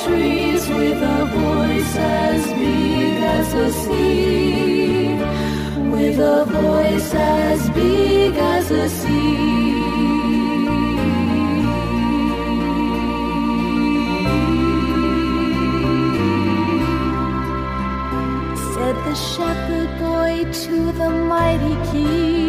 trees, 0.05 0.69
with 0.69 1.03
a 1.03 1.25
voice 1.27 1.97
as 1.97 2.47
big 2.55 3.23
as 3.23 3.53
the 3.53 3.71
sea. 3.71 5.15
With 5.91 6.19
a 6.19 6.45
voice 6.45 7.15
as 7.15 7.71
big 7.71 8.35
as 8.37 8.69
the 8.69 8.89
sea. 8.89 9.63
Said 18.73 18.97
the 19.07 19.15
shepherd 19.15 19.91
boy 19.99 20.33
to 20.65 20.93
the 20.93 21.11
mighty 21.11 21.77
king. 21.91 22.42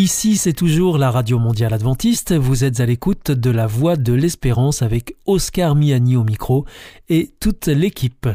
Ici, 0.00 0.38
c'est 0.38 0.54
toujours 0.54 0.96
la 0.96 1.10
Radio 1.10 1.38
Mondiale 1.38 1.74
Adventiste. 1.74 2.32
Vous 2.32 2.64
êtes 2.64 2.80
à 2.80 2.86
l'écoute 2.86 3.30
de 3.30 3.50
la 3.50 3.66
Voix 3.66 3.96
de 3.96 4.14
l'Espérance 4.14 4.80
avec 4.80 5.14
Oscar 5.30 5.76
Miani 5.76 6.16
au 6.16 6.24
micro 6.24 6.64
et 7.08 7.30
toute 7.38 7.68
l'équipe. 7.68 8.28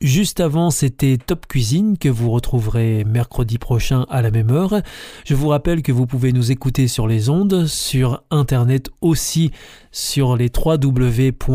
Juste 0.00 0.40
avant, 0.40 0.70
c'était 0.70 1.16
Top 1.16 1.46
Cuisine 1.46 1.96
que 1.96 2.08
vous 2.08 2.30
retrouverez 2.30 3.04
mercredi 3.04 3.56
prochain 3.58 4.04
à 4.10 4.20
la 4.20 4.32
même 4.32 4.50
heure. 4.50 4.80
Je 5.24 5.34
vous 5.34 5.48
rappelle 5.48 5.82
que 5.82 5.92
vous 5.92 6.06
pouvez 6.06 6.32
nous 6.32 6.50
écouter 6.50 6.88
sur 6.88 7.06
les 7.06 7.28
ondes, 7.28 7.66
sur 7.66 8.24
Internet 8.30 8.90
aussi, 9.00 9.52
sur 9.92 10.36
les 10.36 10.50
www.awr.org 10.52 11.52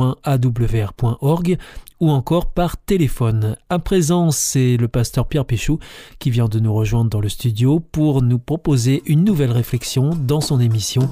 ou 2.00 2.10
encore 2.10 2.52
par 2.52 2.78
téléphone. 2.78 3.58
À 3.70 3.80
présent, 3.80 4.32
c'est 4.32 4.78
le 4.78 4.88
pasteur 4.88 5.28
Pierre 5.28 5.46
Péchou 5.46 5.80
qui 6.20 6.30
vient 6.30 6.48
de 6.48 6.60
nous 6.60 6.74
rejoindre 6.74 7.10
dans 7.10 7.22
le 7.22 7.30
studio 7.30 7.82
pour 7.82 8.22
nous 8.22 8.40
proposer 8.40 9.04
une 9.08 9.26
nouvelle 9.26 9.52
réflexion 9.52 10.12
dans 10.12 10.42
son 10.42 10.62
émission 10.62 11.10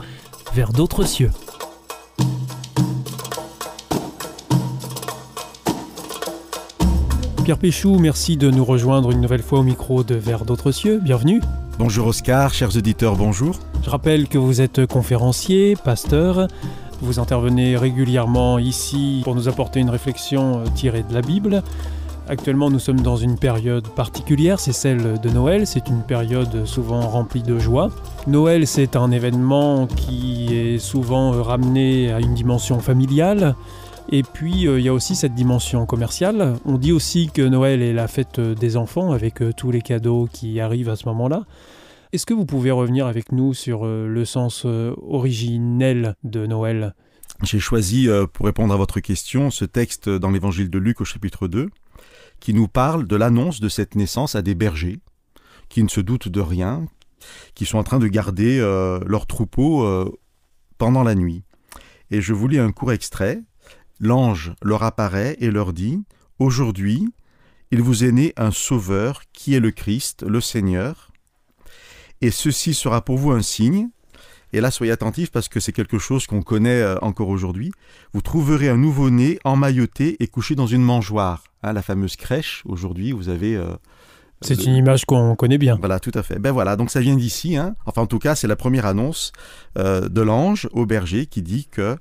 Vers 0.54 0.72
d'autres 0.72 1.04
cieux. 1.04 1.32
Pierre 7.44 7.58
Péchou, 7.58 8.00
merci 8.00 8.38
de 8.38 8.50
nous 8.50 8.64
rejoindre 8.64 9.12
une 9.12 9.20
nouvelle 9.20 9.42
fois 9.42 9.60
au 9.60 9.64
micro 9.64 10.06
de 10.06 10.16
Vers 10.16 10.46
d'autres 10.46 10.72
cieux. 10.72 11.02
Bienvenue. 11.04 11.42
Bonjour 11.78 12.08
Oscar, 12.08 12.54
chers 12.54 12.78
auditeurs, 12.78 13.18
bonjour. 13.18 13.60
Je 13.84 13.90
rappelle 13.90 14.30
que 14.30 14.38
vous 14.38 14.62
êtes 14.62 14.86
conférencier, 14.86 15.76
pasteur. 15.76 16.48
Vous 17.02 17.20
intervenez 17.20 17.76
régulièrement 17.76 18.60
ici 18.60 19.20
pour 19.26 19.36
nous 19.36 19.50
apporter 19.50 19.82
une 19.82 19.90
réflexion 19.90 20.60
euh, 20.60 20.66
tirée 20.74 21.04
de 21.04 21.14
la 21.14 21.20
Bible. 21.20 21.64
Actuellement, 22.30 22.70
nous 22.70 22.80
sommes 22.80 23.02
dans 23.02 23.18
une 23.18 23.38
période 23.38 23.90
particulière, 23.90 24.62
c'est 24.62 24.72
celle 24.72 25.20
de 25.20 25.30
Noël. 25.30 25.68
C'est 25.68 25.90
une 25.90 26.04
période 26.04 26.66
souvent 26.66 27.02
remplie 27.02 27.44
de 27.44 27.60
joie. 27.60 27.90
Noël, 28.26 28.66
c'est 28.66 28.96
un 28.96 29.12
événement 29.12 29.88
qui 29.88 30.56
est 30.56 30.80
souvent 30.80 31.32
ramené 31.44 32.14
à 32.14 32.22
une 32.22 32.36
dimension 32.36 32.80
familiale. 32.80 33.54
Et 34.14 34.22
puis 34.22 34.68
euh, 34.68 34.80
il 34.80 34.86
y 34.86 34.90
a 34.90 34.94
aussi 34.94 35.16
cette 35.16 35.34
dimension 35.34 35.88
commerciale. 35.88 36.60
On 36.66 36.78
dit 36.78 36.92
aussi 36.92 37.32
que 37.34 37.42
Noël 37.42 37.82
est 37.82 37.94
la 37.94 38.08
fête 38.08 38.38
euh, 38.38 38.54
des 38.54 38.78
enfants 38.78 39.12
avec 39.12 39.42
euh, 39.42 39.52
tous 39.58 39.72
les 39.72 39.82
cadeaux 39.82 40.30
qui 40.32 40.60
arrivent 40.60 40.90
à 40.90 40.96
ce 40.96 41.08
moment-là. 41.08 41.48
Est-ce 42.12 42.28
que 42.28 42.36
vous 42.36 42.46
pouvez 42.46 42.70
revenir 42.70 43.08
avec 43.08 43.32
nous 43.32 43.56
sur 43.56 43.88
le 43.88 44.24
sens 44.24 44.66
originel 44.66 46.16
de 46.24 46.46
Noël? 46.46 46.94
J'ai 47.42 47.58
choisi, 47.58 48.08
pour 48.34 48.46
répondre 48.46 48.72
à 48.72 48.78
votre 48.78 49.00
question, 49.00 49.50
ce 49.50 49.66
texte 49.66 50.10
dans 50.10 50.30
l'évangile 50.30 50.70
de 50.70 50.78
Luc 50.78 51.02
au 51.02 51.06
chapitre 51.06 51.48
2, 51.48 51.72
qui 52.40 52.54
nous 52.54 52.68
parle 52.68 53.08
de 53.08 53.16
l'annonce 53.16 53.62
de 53.62 53.68
cette 53.68 53.96
naissance 53.96 54.36
à 54.36 54.44
des 54.44 54.54
bergers, 54.54 55.00
qui 55.70 55.82
ne 55.82 55.88
se 55.88 56.02
doutent 56.02 56.28
de 56.28 56.40
rien, 56.40 56.86
qui 57.56 57.66
sont 57.66 57.80
en 57.80 57.84
train 57.84 57.98
de 57.98 58.06
garder 58.06 58.60
leur 59.08 59.26
troupeau 59.26 59.84
pendant 60.78 61.02
la 61.02 61.16
nuit. 61.16 61.42
Et 62.12 62.22
je 62.22 62.34
vous 62.34 62.48
lis 62.48 62.60
un 62.60 62.72
court 62.72 62.92
extrait. 62.92 63.42
L'ange 64.04 64.52
leur 64.62 64.84
apparaît 64.84 65.38
et 65.40 65.50
leur 65.50 65.72
dit, 65.72 66.04
Aujourd'hui, 66.38 67.08
il 67.72 67.82
vous 67.82 68.04
est 68.04 68.12
né 68.12 68.34
un 68.36 68.52
sauveur 68.52 69.22
qui 69.32 69.54
est 69.56 69.62
le 69.62 69.72
Christ, 69.72 70.26
le 70.28 70.42
Seigneur. 70.42 71.14
Et 72.20 72.30
ceci 72.30 72.74
sera 72.74 73.06
pour 73.06 73.18
vous 73.18 73.32
un 73.32 73.42
signe. 73.42 73.88
Et 74.52 74.60
là, 74.60 74.72
soyez 74.72 74.92
attentifs 74.92 75.32
parce 75.32 75.48
que 75.48 75.62
c'est 75.62 75.72
quelque 75.72 76.00
chose 76.00 76.28
qu'on 76.28 76.42
connaît 76.42 76.82
euh, 76.82 76.98
encore 77.02 77.30
aujourd'hui. 77.30 77.72
Vous 78.14 78.22
trouverez 78.22 78.68
un 78.68 78.76
nouveau-né 78.76 79.40
emmailloté 79.46 80.18
et 80.22 80.28
couché 80.28 80.54
dans 80.56 80.68
une 80.68 80.84
mangeoire. 80.84 81.46
Hein, 81.64 81.72
la 81.72 81.82
fameuse 81.82 82.18
crèche, 82.18 82.62
aujourd'hui, 82.66 83.14
vous 83.14 83.30
avez... 83.30 83.56
euh, 83.56 83.74
C'est 84.44 84.58
le- 84.60 84.68
une 84.68 84.76
image 84.76 85.06
qu'on 85.06 85.36
connaît 85.36 85.58
bien. 85.58 85.78
Voilà, 85.80 86.00
tout 86.00 86.12
à 86.14 86.24
fait. 86.24 86.40
Ben 86.40 86.52
voilà, 86.52 86.76
donc 86.76 86.90
ça 86.92 87.00
vient 87.00 87.16
d'ici. 87.16 87.56
Hein. 87.58 87.76
Enfin, 87.86 88.02
en 88.02 88.08
tout 88.08 88.20
cas, 88.20 88.36
c'est 88.36 88.48
la 88.48 88.56
première 88.56 88.86
annonce 88.86 89.32
euh, 89.78 90.10
de 90.10 90.22
l'ange 90.22 90.70
au 90.74 90.86
berger 90.86 91.26
qui 91.26 91.42
dit 91.42 91.68
que, 91.72 91.98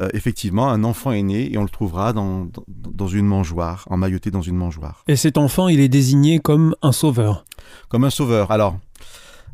euh, 0.00 0.08
effectivement, 0.14 0.68
un 0.70 0.84
enfant 0.84 1.12
est 1.12 1.22
né 1.22 1.52
et 1.52 1.58
on 1.58 1.62
le 1.62 1.68
trouvera 1.68 2.12
dans, 2.12 2.44
dans, 2.44 2.64
dans 2.68 3.08
une 3.08 3.26
mangeoire, 3.26 3.86
emmailloté 3.90 4.30
dans 4.30 4.42
une 4.42 4.56
mangeoire. 4.56 5.02
Et 5.08 5.16
cet 5.16 5.38
enfant, 5.38 5.68
il 5.68 5.80
est 5.80 5.88
désigné 5.88 6.38
comme 6.38 6.74
un 6.82 6.92
sauveur. 6.92 7.44
Comme 7.88 8.04
un 8.04 8.10
sauveur. 8.10 8.50
Alors, 8.50 8.78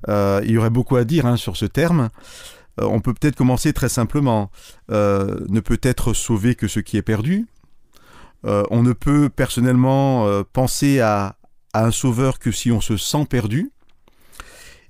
euh, 0.09 0.41
il 0.45 0.51
y 0.51 0.59
aurait 0.59 0.71
beaucoup 0.71 0.97
à 0.97 1.05
dire 1.05 1.27
hein, 1.27 1.37
sur 1.37 1.57
ce 1.57 1.65
terme. 1.67 2.09
On 2.79 3.01
peut 3.01 3.13
peut-être 3.13 3.37
commencer 3.37 3.73
très 3.75 3.91
simplement. 3.91 4.51
Ne 4.89 5.61
peut 5.61 5.79
être 5.83 6.15
sauvé 6.15 6.55
que 6.55 6.69
ce 6.69 6.81
qui 6.81 6.97
est 6.97 7.03
perdu. 7.03 7.47
On 8.45 8.83
ne 8.83 8.95
peut 8.95 9.29
personnellement 9.29 10.27
penser 10.55 11.01
à, 11.01 11.37
à 11.73 11.85
un 11.85 11.91
sauveur 11.91 12.39
que 12.39 12.51
si 12.51 12.71
on 12.71 12.81
se 12.81 12.97
sent 12.97 13.27
perdu. 13.29 13.71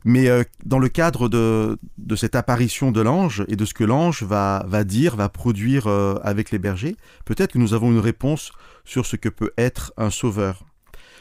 Mais 0.05 0.29
euh, 0.29 0.43
dans 0.65 0.81
le 0.81 0.89
cadre 0.89 1.29
de, 1.29 1.79
de 1.99 2.17
cette 2.17 2.35
apparition 2.35 2.91
de 2.91 3.01
l'ange 3.01 3.45
et 3.49 3.55
de 3.55 3.65
ce 3.65 3.75
que 3.75 3.85
l'ange 3.85 4.25
va, 4.25 4.65
va 4.67 4.83
dire, 4.83 5.15
va 5.15 5.29
produire 5.29 5.87
euh, 5.87 6.17
avec 6.25 6.51
les 6.51 6.59
bergers, 6.59 6.97
peut-être 7.25 7.53
que 7.53 7.59
nous 7.59 7.73
avons 7.73 7.93
une 7.93 8.01
réponse 8.01 8.53
sur 8.85 9.07
ce 9.07 9.17
que 9.17 9.29
peut 9.29 9.53
être 9.57 9.93
un 9.97 10.11
sauveur. 10.11 10.65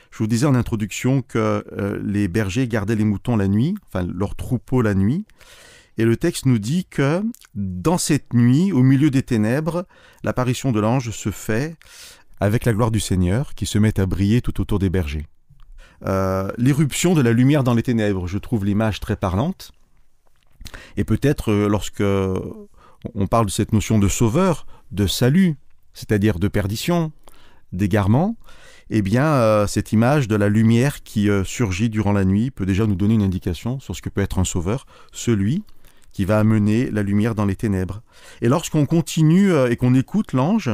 Je 0.09 0.17
vous 0.17 0.27
disais 0.27 0.45
en 0.45 0.55
introduction 0.55 1.21
que 1.21 1.63
euh, 1.71 2.01
les 2.03 2.27
bergers 2.27 2.67
gardaient 2.67 2.95
les 2.95 3.05
moutons 3.05 3.37
la 3.37 3.47
nuit, 3.47 3.75
enfin 3.87 4.05
leur 4.13 4.35
troupeau 4.35 4.81
la 4.81 4.93
nuit. 4.93 5.25
Et 5.97 6.05
le 6.05 6.17
texte 6.17 6.45
nous 6.45 6.59
dit 6.59 6.85
que 6.85 7.21
dans 7.53 7.97
cette 7.97 8.33
nuit, 8.33 8.71
au 8.71 8.81
milieu 8.81 9.09
des 9.09 9.23
ténèbres, 9.23 9.85
l'apparition 10.23 10.71
de 10.71 10.79
l'ange 10.79 11.11
se 11.11 11.31
fait 11.31 11.75
avec 12.39 12.65
la 12.65 12.73
gloire 12.73 12.91
du 12.91 12.99
Seigneur 12.99 13.53
qui 13.53 13.65
se 13.65 13.77
met 13.77 13.99
à 13.99 14.05
briller 14.05 14.41
tout 14.41 14.59
autour 14.59 14.79
des 14.79 14.89
bergers. 14.89 15.27
Euh, 16.07 16.51
L'irruption 16.57 17.13
de 17.13 17.21
la 17.21 17.31
lumière 17.31 17.63
dans 17.63 17.73
les 17.73 17.83
ténèbres, 17.83 18.27
je 18.27 18.37
trouve 18.37 18.65
l'image 18.65 18.99
très 18.99 19.15
parlante. 19.15 19.71
Et 20.97 21.03
peut-être 21.03 21.51
euh, 21.51 21.67
lorsque 21.67 22.03
on 23.15 23.27
parle 23.27 23.47
de 23.47 23.51
cette 23.51 23.73
notion 23.73 23.99
de 23.99 24.07
sauveur, 24.07 24.65
de 24.91 25.07
salut, 25.07 25.57
c'est-à-dire 25.93 26.39
de 26.39 26.47
perdition, 26.47 27.11
d'égarement, 27.71 28.35
eh 28.89 29.01
bien, 29.01 29.25
euh, 29.25 29.67
cette 29.67 29.91
image 29.93 30.27
de 30.27 30.35
la 30.35 30.49
lumière 30.49 31.03
qui 31.03 31.29
surgit 31.45 31.89
durant 31.89 32.11
la 32.11 32.25
nuit 32.25 32.51
peut 32.51 32.65
déjà 32.65 32.85
nous 32.85 32.95
donner 32.95 33.13
une 33.13 33.23
indication 33.23 33.79
sur 33.79 33.95
ce 33.95 34.01
que 34.01 34.09
peut 34.09 34.21
être 34.21 34.39
un 34.39 34.43
sauveur, 34.43 34.85
celui 35.11 35.63
qui 36.11 36.25
va 36.25 36.39
amener 36.39 36.91
la 36.91 37.03
lumière 37.03 37.35
dans 37.35 37.45
les 37.45 37.55
ténèbres. 37.55 38.01
Et 38.41 38.49
lorsqu'on 38.49 38.85
continue 38.85 39.53
et 39.69 39.77
qu'on 39.77 39.95
écoute 39.95 40.33
l'ange, 40.33 40.69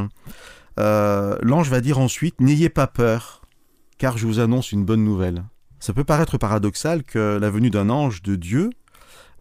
l'ange 0.78 1.70
va 1.70 1.80
dire 1.80 2.00
ensuite 2.00 2.42
N'ayez 2.42 2.70
pas 2.70 2.88
peur, 2.88 3.47
car 3.98 4.18
je 4.18 4.28
vous 4.28 4.40
annonce 4.40 4.72
une 4.72 4.86
bonne 4.86 5.04
nouvelle. 5.04 5.44
Ça 5.80 5.94
peut 5.94 6.04
paraître 6.04 6.38
paradoxal 6.38 7.04
que 7.04 7.38
la 7.40 7.50
venue 7.50 7.70
d'un 7.70 7.90
ange 7.90 8.22
de 8.22 8.36
Dieu 8.36 8.70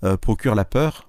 euh, 0.05 0.17
procure 0.17 0.55
la 0.55 0.65
peur, 0.65 1.09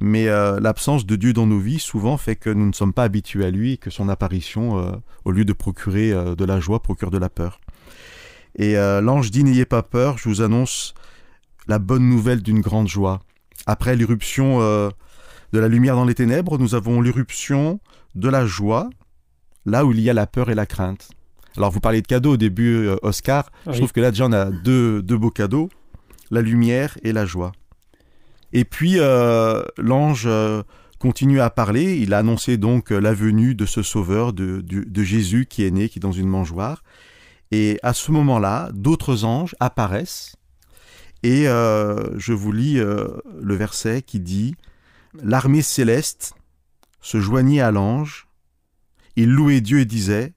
mais 0.00 0.28
euh, 0.28 0.60
l'absence 0.60 1.06
de 1.06 1.16
Dieu 1.16 1.32
dans 1.32 1.46
nos 1.46 1.58
vies 1.58 1.78
souvent 1.78 2.16
fait 2.16 2.36
que 2.36 2.50
nous 2.50 2.66
ne 2.66 2.72
sommes 2.72 2.92
pas 2.92 3.04
habitués 3.04 3.46
à 3.46 3.50
lui 3.50 3.72
et 3.72 3.76
que 3.78 3.90
son 3.90 4.08
apparition, 4.08 4.78
euh, 4.78 4.92
au 5.24 5.30
lieu 5.30 5.44
de 5.44 5.52
procurer 5.52 6.12
de 6.12 6.44
la 6.44 6.60
joie, 6.60 6.82
procure 6.82 7.10
de 7.10 7.18
la 7.18 7.30
peur. 7.30 7.60
Et 8.56 8.74
l'ange 8.74 9.30
dit 9.30 9.44
N'ayez 9.44 9.64
pas 9.64 9.82
peur, 9.82 10.18
je 10.18 10.28
vous 10.28 10.42
annonce 10.42 10.92
la 11.68 11.78
bonne 11.78 12.06
nouvelle 12.06 12.42
d'une 12.42 12.60
grande 12.60 12.88
joie. 12.88 13.20
Après 13.64 13.96
l'irruption 13.96 14.58
de 14.58 15.58
la 15.58 15.68
lumière 15.68 15.96
dans 15.96 16.04
les 16.04 16.14
ténèbres, 16.14 16.58
nous 16.58 16.74
avons 16.74 17.00
l'irruption 17.00 17.80
de 18.14 18.28
la 18.28 18.44
joie, 18.44 18.90
là 19.64 19.86
où 19.86 19.92
il 19.92 20.00
y 20.00 20.10
a 20.10 20.12
la 20.12 20.26
peur 20.26 20.50
et 20.50 20.54
la 20.54 20.66
crainte. 20.66 21.08
Alors 21.56 21.70
vous 21.70 21.80
parliez 21.80 22.02
de 22.02 22.06
cadeaux 22.06 22.32
au 22.32 22.36
début, 22.36 22.86
euh, 22.86 22.96
Oscar. 23.02 23.50
Oui. 23.66 23.72
Je 23.74 23.78
trouve 23.78 23.92
que 23.92 24.00
là 24.00 24.10
déjà 24.10 24.26
on 24.26 24.32
a 24.32 24.46
deux, 24.50 25.02
deux 25.02 25.18
beaux 25.18 25.30
cadeaux, 25.30 25.68
la 26.30 26.40
lumière 26.40 26.96
et 27.02 27.12
la 27.12 27.26
joie. 27.26 27.52
Et 28.52 28.64
puis 28.64 28.94
euh, 28.98 29.62
l'ange 29.78 30.24
euh, 30.26 30.62
continue 30.98 31.40
à 31.40 31.50
parler. 31.50 31.96
Il 31.98 32.14
a 32.14 32.18
annoncé 32.18 32.56
donc 32.56 32.90
la 32.90 33.12
venue 33.14 33.54
de 33.54 33.66
ce 33.66 33.82
sauveur, 33.82 34.32
de, 34.32 34.60
de- 34.60 34.84
de 34.84 35.02
Jésus 35.02 35.46
qui 35.46 35.64
est 35.64 35.70
né, 35.70 35.88
qui 35.88 35.98
est 35.98 36.00
dans 36.00 36.12
une 36.12 36.28
mangeoire. 36.28 36.82
Et 37.50 37.78
à 37.82 37.92
ce 37.92 38.12
moment-là, 38.12 38.70
d'autres 38.72 39.24
anges 39.24 39.54
apparaissent. 39.60 40.36
Et 41.22 41.46
euh, 41.48 42.18
je 42.18 42.32
vous 42.32 42.50
lis 42.52 42.78
euh, 42.78 43.06
le 43.40 43.54
verset 43.54 44.02
qui 44.02 44.20
dit 44.20 44.54
L'armée 45.22 45.60
céleste 45.62 46.34
se 47.02 47.20
joignit 47.20 47.60
à 47.60 47.70
l'ange. 47.70 48.26
Il 49.16 49.30
louait 49.30 49.60
Dieu 49.60 49.80
et 49.80 49.84
disait 49.84 50.32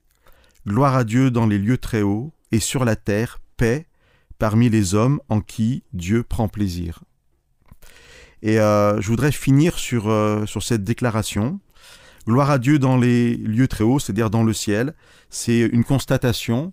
Gloire 0.66 0.96
à 0.96 1.04
Dieu 1.04 1.30
dans 1.30 1.46
les 1.46 1.58
lieux 1.58 1.78
très 1.78 2.02
hauts 2.02 2.32
et 2.50 2.58
sur 2.58 2.84
la 2.84 2.96
terre, 2.96 3.38
paix 3.56 3.86
parmi 4.36 4.68
les 4.68 4.96
hommes 4.96 5.20
en 5.28 5.40
qui 5.40 5.84
Dieu 5.92 6.24
prend 6.24 6.48
plaisir. 6.48 7.04
Et 8.42 8.58
euh, 8.58 9.00
je 9.00 9.06
voudrais 9.06 9.30
finir 9.30 9.78
sur, 9.78 10.08
euh, 10.08 10.44
sur 10.44 10.64
cette 10.64 10.82
déclaration. 10.82 11.60
Gloire 12.26 12.50
à 12.50 12.58
Dieu 12.58 12.80
dans 12.80 12.96
les 12.96 13.36
lieux 13.36 13.68
très 13.68 13.84
hauts, 13.84 14.00
c'est-à-dire 14.00 14.28
dans 14.28 14.42
le 14.42 14.52
ciel. 14.52 14.94
C'est 15.30 15.60
une 15.60 15.84
constatation 15.84 16.72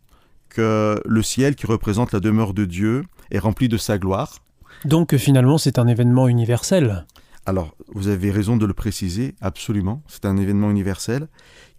que 0.50 1.00
le 1.06 1.22
ciel, 1.22 1.56
qui 1.56 1.68
représente 1.68 2.14
la 2.14 2.20
demeure 2.20 2.56
de 2.56 2.66
Dieu, 2.66 3.04
est 3.30 3.40
rempli 3.40 3.70
de 3.70 3.78
sa 3.78 4.00
gloire. 4.00 4.40
Donc 4.86 5.16
finalement, 5.18 5.60
c'est 5.60 5.78
un 5.78 5.88
événement 5.88 6.28
universel. 6.28 7.06
Alors, 7.46 7.76
vous 7.94 8.08
avez 8.08 8.32
raison 8.32 8.58
de 8.58 8.66
le 8.66 8.74
préciser, 8.74 9.36
absolument. 9.40 10.02
C'est 10.08 10.26
un 10.26 10.38
événement 10.38 10.72
universel 10.72 11.28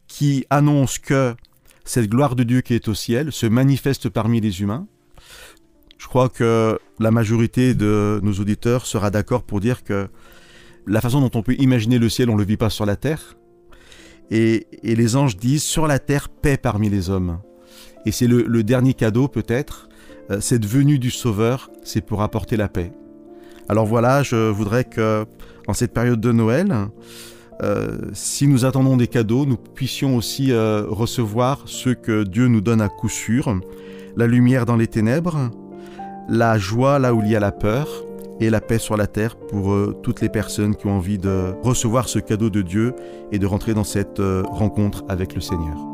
qui 0.07 0.47
annonce 0.49 1.01
que 1.01 1.35
cette 1.85 2.09
gloire 2.09 2.35
de 2.35 2.43
Dieu 2.43 2.61
qui 2.61 2.75
est 2.75 2.89
au 2.89 2.95
ciel 2.95 3.33
se 3.33 3.47
manifeste 3.47 4.09
parmi 4.09 4.41
les 4.41 4.63
humains. 4.63 4.87
Je 5.99 6.07
crois 6.07 6.29
que 6.29 6.79
la 6.99 7.11
majorité 7.11 7.75
de 7.75 8.21
nos 8.23 8.33
auditeurs 8.35 8.87
sera 8.87 9.11
d'accord 9.11 9.43
pour 9.43 9.61
dire 9.61 9.85
que 9.85 10.09
la 10.87 11.01
façon 11.01 11.21
dont 11.21 11.31
on 11.39 11.43
peut 11.43 11.55
imaginer 11.59 11.99
le 11.99 12.09
ciel, 12.09 12.29
on 12.31 12.35
ne 12.35 12.41
le 12.41 12.45
vit 12.45 12.57
pas 12.57 12.71
sur 12.71 12.85
la 12.85 12.97
terre. 12.97 13.37
Et, 14.31 14.67
et 14.83 14.97
les 14.97 15.17
anges 15.17 15.37
disent 15.37 15.63
sur 15.63 15.87
la 15.87 15.99
terre, 15.99 16.29
paix 16.29 16.57
parmi 16.57 16.89
les 16.91 17.11
hommes. 17.11 17.41
Et 18.07 18.13
c'est 18.13 18.27
le, 18.27 18.43
le 18.43 18.63
dernier 18.63 18.95
cadeau 18.95 19.29
peut-être. 19.29 19.89
Euh, 20.31 20.41
cette 20.41 20.67
venue 20.67 20.99
du 20.99 21.11
Sauveur, 21.11 21.71
c'est 21.85 22.01
pour 22.01 22.23
apporter 22.23 22.57
la 22.57 22.69
paix. 22.69 22.93
Alors 23.69 23.87
voilà, 23.87 24.23
je 24.23 24.51
voudrais 24.51 24.85
que, 24.85 25.27
en 25.67 25.73
cette 25.73 25.93
période 25.93 26.21
de 26.21 26.33
Noël, 26.33 26.75
euh, 27.63 27.99
si 28.13 28.47
nous 28.47 28.65
attendons 28.65 28.97
des 28.97 29.07
cadeaux, 29.07 29.47
nous 29.47 29.57
puissions 29.57 30.17
aussi 30.17 30.53
euh, 30.53 30.85
recevoir 30.89 31.63
ceux 31.67 31.95
que 31.95 32.25
Dieu 32.25 32.49
nous 32.49 32.61
donne 32.61 32.81
à 32.81 32.89
coup 32.89 33.09
sûr, 33.09 33.61
la 34.17 34.27
lumière 34.27 34.67
dans 34.67 34.77
les 34.77 34.87
ténèbres, 34.87 35.51
la 36.29 36.59
joie 36.59 36.99
là 36.99 37.15
où 37.15 37.23
il 37.23 37.31
y 37.31 37.37
a 37.37 37.41
la 37.41 37.53
peur, 37.53 37.89
et 38.41 38.51
la 38.51 38.61
paix 38.61 38.79
sur 38.79 38.97
la 38.97 39.07
terre 39.07 39.37
pour 39.37 39.73
euh, 39.73 39.97
toutes 40.03 40.21
les 40.21 40.29
personnes 40.29 40.75
qui 40.75 40.89
ont 40.89 40.97
envie 40.97 41.19
de 41.19 41.55
recevoir 41.63 42.09
ce 42.09 42.19
cadeau 42.19 42.51
de 42.51 42.63
Dieu 42.63 42.95
et 43.31 43.39
de 43.39 43.47
rentrer 43.47 43.75
dans 43.75 43.85
cette 43.85 44.21
rencontre 44.21 45.05
avec 45.09 45.37
le 45.37 45.41
Seigneur. 45.41 45.94